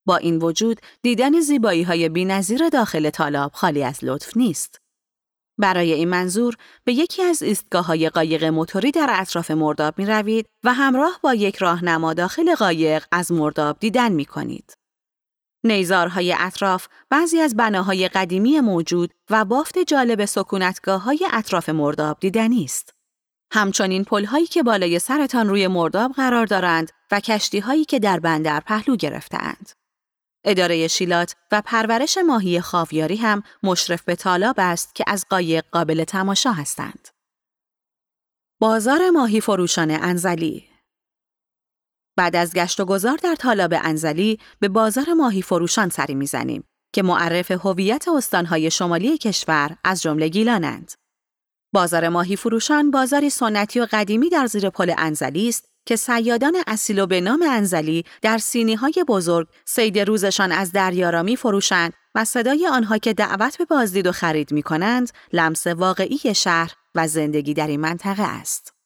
با 0.06 0.18
این 0.18 0.38
وجود 0.38 0.80
دیدن 1.02 1.40
زیبایی 1.40 1.84
های 1.84 2.10
بی 2.10 2.26
داخل 2.74 3.10
تالاب 3.10 3.52
خالی 3.54 3.84
از 3.84 4.00
لطف 4.04 4.38
نیست. 4.38 4.82
برای 5.58 5.94
این 5.94 6.10
منظور 6.10 6.56
به 6.84 6.94
یکی 6.94 7.24
از 7.24 7.44
ایستگاه 7.44 7.86
های 7.86 8.10
قایق 8.10 8.44
موتوری 8.44 8.92
در 8.92 9.08
اطراف 9.10 9.52
مرداب 9.52 10.00
می 10.00 10.06
روید 10.06 10.46
و 10.64 10.74
همراه 10.74 11.20
با 11.24 11.34
یک 11.34 11.56
راهنما 11.56 12.14
داخل 12.14 12.56
قایق 12.56 13.06
از 13.12 13.32
مرداب 13.32 13.80
دیدن 13.80 14.12
می 14.12 14.26
کنید. 14.26 14.74
نیزارهای 15.64 16.36
اطراف، 16.40 16.88
بعضی 17.10 17.40
از 17.40 17.56
بناهای 17.56 18.08
قدیمی 18.08 18.60
موجود 18.60 19.14
و 19.30 19.46
بافت 19.46 19.80
جالب 19.80 20.26
سکونتگاه 20.26 21.02
های 21.02 21.28
اطراف 21.34 21.70
مرداب 21.70 22.18
دیدنی 22.20 22.64
است. 22.64 22.94
همچنین 23.52 24.04
پلهایی 24.04 24.46
که 24.46 24.64
بالای 24.64 25.00
سرتان 25.00 25.50
روی 25.50 25.68
مرداب 25.68 26.12
قرار 26.12 26.46
دارند 26.46 26.92
و 27.12 27.20
کشتی 27.20 27.60
هایی 27.60 27.86
که 27.86 28.00
در 28.00 28.20
بندر 28.20 28.60
پهلو 28.60 28.96
گرفتهاند. 28.96 29.72
اداره 30.44 30.88
شیلات 30.88 31.36
و 31.52 31.62
پرورش 31.66 32.18
ماهی 32.18 32.62
خاویاری 32.62 33.16
هم 33.16 33.44
مشرف 33.64 34.02
به 34.04 34.16
طالاب 34.16 34.56
است 34.58 34.96
که 34.96 35.04
از 35.08 35.26
قایق 35.30 35.66
قابل 35.72 36.04
تماشا 36.04 36.52
هستند. 36.52 37.08
بازار 38.60 39.10
ماهی 39.10 39.42
فروشان 39.42 39.92
انزلی 39.92 40.68
بعد 42.18 42.36
از 42.36 42.54
گشت 42.54 42.80
و 42.80 42.86
گذار 42.86 43.18
در 43.24 43.36
طالاب 43.36 43.74
انزلی 43.84 44.40
به 44.60 44.68
بازار 44.68 45.14
ماهی 45.14 45.42
فروشان 45.42 45.90
سری 45.90 46.16
می‌زنیم 46.16 46.64
که 46.94 47.04
معرف 47.04 47.52
هویت 47.52 48.08
استانهای 48.08 48.72
شمالی 48.72 49.18
کشور 49.18 49.78
از 49.84 50.02
جمله 50.02 50.28
گیلانند. 50.28 50.92
بازار 51.74 52.10
ماهی 52.10 52.36
فروشان 52.36 52.92
بازاری 52.92 53.30
سنتی 53.30 53.80
و 53.80 53.88
قدیمی 53.92 54.30
در 54.30 54.46
زیر 54.46 54.70
پل 54.70 54.94
انزلی 54.98 55.50
است 55.50 55.66
که 55.86 55.96
سیادان 55.96 56.56
اصیل 56.68 57.00
و 57.00 57.06
به 57.06 57.22
نام 57.22 57.44
انزلی 57.50 58.06
در 58.22 58.38
سینی 58.38 58.76
های 58.76 59.06
بزرگ 59.08 59.48
سید 59.66 60.00
روزشان 60.00 60.52
از 60.52 60.72
دریا 60.72 61.10
را 61.10 61.24
می 61.24 61.36
فروشند 61.36 61.94
و 62.16 62.26
صدای 62.26 62.68
آنها 62.68 62.98
که 62.98 63.14
دعوت 63.14 63.58
به 63.58 63.66
بازدید 63.66 64.08
و 64.08 64.12
خرید 64.12 64.52
می 64.52 64.64
کنند 64.64 65.12
لمس 65.34 65.68
واقعی 65.68 66.36
شهر 66.36 66.74
و 66.96 67.08
زندگی 67.08 67.54
در 67.54 67.68
این 67.68 67.80
منطقه 67.80 68.24
است. 68.24 68.77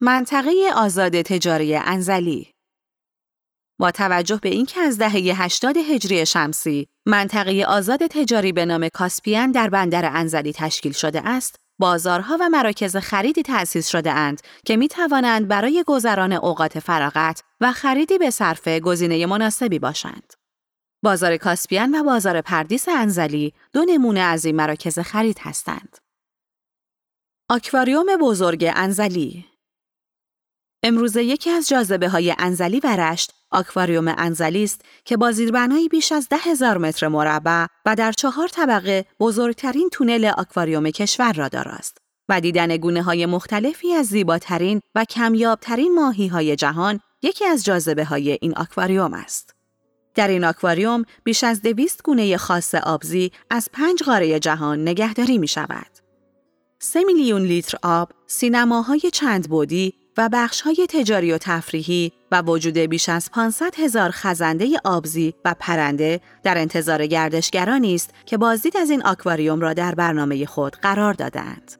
منطقه 0.00 0.50
آزاد 0.76 1.22
تجاری 1.22 1.76
انزلی 1.76 2.50
با 3.80 3.90
توجه 3.90 4.38
به 4.42 4.48
اینکه 4.48 4.80
از 4.80 4.98
دهه 4.98 5.42
80 5.42 5.76
هجری 5.76 6.26
شمسی 6.26 6.88
منطقه 7.06 7.64
آزاد 7.68 8.06
تجاری 8.06 8.52
به 8.52 8.66
نام 8.66 8.88
کاسپیان 8.88 9.52
در 9.52 9.68
بندر 9.68 10.10
انزلی 10.14 10.52
تشکیل 10.52 10.92
شده 10.92 11.28
است، 11.28 11.56
بازارها 11.78 12.36
و 12.40 12.48
مراکز 12.48 12.96
خریدی 12.96 13.42
تأسیس 13.42 13.88
شده 13.88 14.12
اند 14.12 14.40
که 14.66 14.76
می 14.76 14.88
توانند 14.88 15.48
برای 15.48 15.84
گذران 15.86 16.32
اوقات 16.32 16.78
فراغت 16.78 17.42
و 17.60 17.72
خریدی 17.72 18.18
به 18.18 18.30
صرفه 18.30 18.80
گزینه 18.80 19.26
مناسبی 19.26 19.78
باشند. 19.78 20.32
بازار 21.02 21.36
کاسپیان 21.36 21.94
و 21.94 22.04
بازار 22.04 22.40
پردیس 22.40 22.88
انزلی 22.88 23.52
دو 23.72 23.84
نمونه 23.88 24.20
از 24.20 24.44
این 24.44 24.56
مراکز 24.56 24.98
خرید 24.98 25.38
هستند. 25.40 25.98
آکواریوم 27.50 28.06
بزرگ 28.20 28.72
انزلی 28.76 29.57
امروزه 30.82 31.24
یکی 31.24 31.50
از 31.50 31.68
جاذبه 31.68 32.08
های 32.08 32.34
انزلی 32.38 32.80
و 32.80 32.96
رشت 32.96 33.32
آکواریوم 33.50 34.14
انزلی 34.18 34.64
است 34.64 34.80
که 35.04 35.16
با 35.16 35.32
زیربنایی 35.32 35.88
بیش 35.88 36.12
از 36.12 36.28
ده 36.28 36.36
هزار 36.36 36.78
متر 36.78 37.08
مربع 37.08 37.66
و 37.86 37.94
در 37.96 38.12
چهار 38.12 38.48
طبقه 38.48 39.04
بزرگترین 39.20 39.88
تونل 39.92 40.24
آکواریوم 40.38 40.90
کشور 40.90 41.32
را 41.32 41.48
داراست 41.48 41.98
و 42.28 42.40
دیدن 42.40 42.76
گونه 42.76 43.02
های 43.02 43.26
مختلفی 43.26 43.94
از 43.94 44.06
زیباترین 44.06 44.80
و 44.94 45.04
کمیابترین 45.04 45.94
ماهی 45.94 46.26
های 46.26 46.56
جهان 46.56 47.00
یکی 47.22 47.44
از 47.44 47.64
جاذبه 47.64 48.04
های 48.04 48.38
این 48.40 48.54
آکواریوم 48.56 49.14
است. 49.14 49.54
در 50.14 50.28
این 50.28 50.44
آکواریوم 50.44 51.04
بیش 51.24 51.44
از 51.44 51.62
دویست 51.62 52.02
گونه 52.02 52.36
خاص 52.36 52.74
آبزی 52.74 53.32
از 53.50 53.68
پنج 53.72 54.02
قاره 54.02 54.40
جهان 54.40 54.82
نگهداری 54.82 55.38
می 55.38 55.48
شود. 55.48 55.90
سه 56.78 57.04
میلیون 57.04 57.42
لیتر 57.42 57.78
آب، 57.82 58.12
سینماهای 58.26 59.00
چند 59.12 59.48
بودی 59.48 59.94
و 60.18 60.28
بخشهای 60.32 60.86
تجاری 60.88 61.32
و 61.32 61.38
تفریحی 61.38 62.12
و 62.32 62.42
وجود 62.42 62.78
بیش 62.78 63.08
از 63.08 63.30
500 63.30 63.74
هزار 63.78 64.10
خزنده 64.12 64.80
آبزی 64.84 65.34
و 65.44 65.54
پرنده 65.60 66.20
در 66.42 66.58
انتظار 66.58 67.06
گردشگرانی 67.06 67.94
است 67.94 68.10
که 68.26 68.38
بازدید 68.38 68.76
از 68.76 68.90
این 68.90 69.06
آکواریوم 69.06 69.60
را 69.60 69.72
در 69.72 69.94
برنامه 69.94 70.46
خود 70.46 70.76
قرار 70.76 71.12
دادند. 71.12 71.72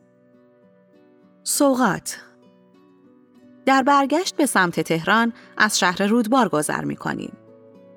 سوغات 1.42 2.18
در 3.66 3.82
برگشت 3.82 4.36
به 4.36 4.46
سمت 4.46 4.80
تهران 4.80 5.32
از 5.56 5.78
شهر 5.78 6.06
رودبار 6.06 6.48
گذر 6.48 6.84
می 6.84 6.96
کنیم. 6.96 7.32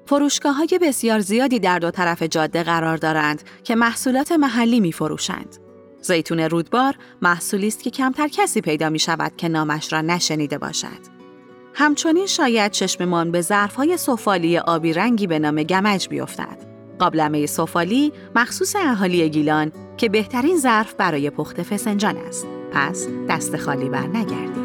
فروشگاه 0.06 0.56
های 0.56 0.80
بسیار 0.82 1.19
زیادی 1.19 1.60
در 1.60 1.80
دو 1.80 1.91
طرف 1.91 2.23
جاده 2.23 2.63
قرار 2.63 2.97
دارند 2.97 3.43
که 3.63 3.75
محصولات 3.75 4.32
محلی 4.32 4.80
می 4.80 4.91
فروشند. 4.91 5.70
زیتون 6.01 6.39
رودبار 6.39 6.95
محصولی 7.21 7.67
است 7.67 7.83
که 7.83 7.89
کمتر 7.89 8.27
کسی 8.27 8.61
پیدا 8.61 8.89
می 8.89 8.99
شود 8.99 9.31
که 9.37 9.49
نامش 9.49 9.93
را 9.93 10.01
نشنیده 10.01 10.57
باشد. 10.57 11.21
همچنین 11.73 12.25
شاید 12.25 12.71
چشممان 12.71 13.31
به 13.31 13.41
ظرفهای 13.41 13.97
سفالی 13.97 14.57
آبی 14.57 14.93
رنگی 14.93 15.27
به 15.27 15.39
نام 15.39 15.63
گمج 15.63 16.07
بیفتد. 16.07 16.57
قابلمه 16.99 17.45
سفالی 17.45 18.13
مخصوص 18.35 18.75
اهالی 18.75 19.29
گیلان 19.29 19.71
که 19.97 20.09
بهترین 20.09 20.57
ظرف 20.57 20.93
برای 20.93 21.29
پخت 21.29 21.63
فسنجان 21.63 22.17
است. 22.17 22.47
پس 22.71 23.07
دست 23.29 23.57
خالی 23.57 23.89
بر 23.89 24.07
نگردید. 24.07 24.61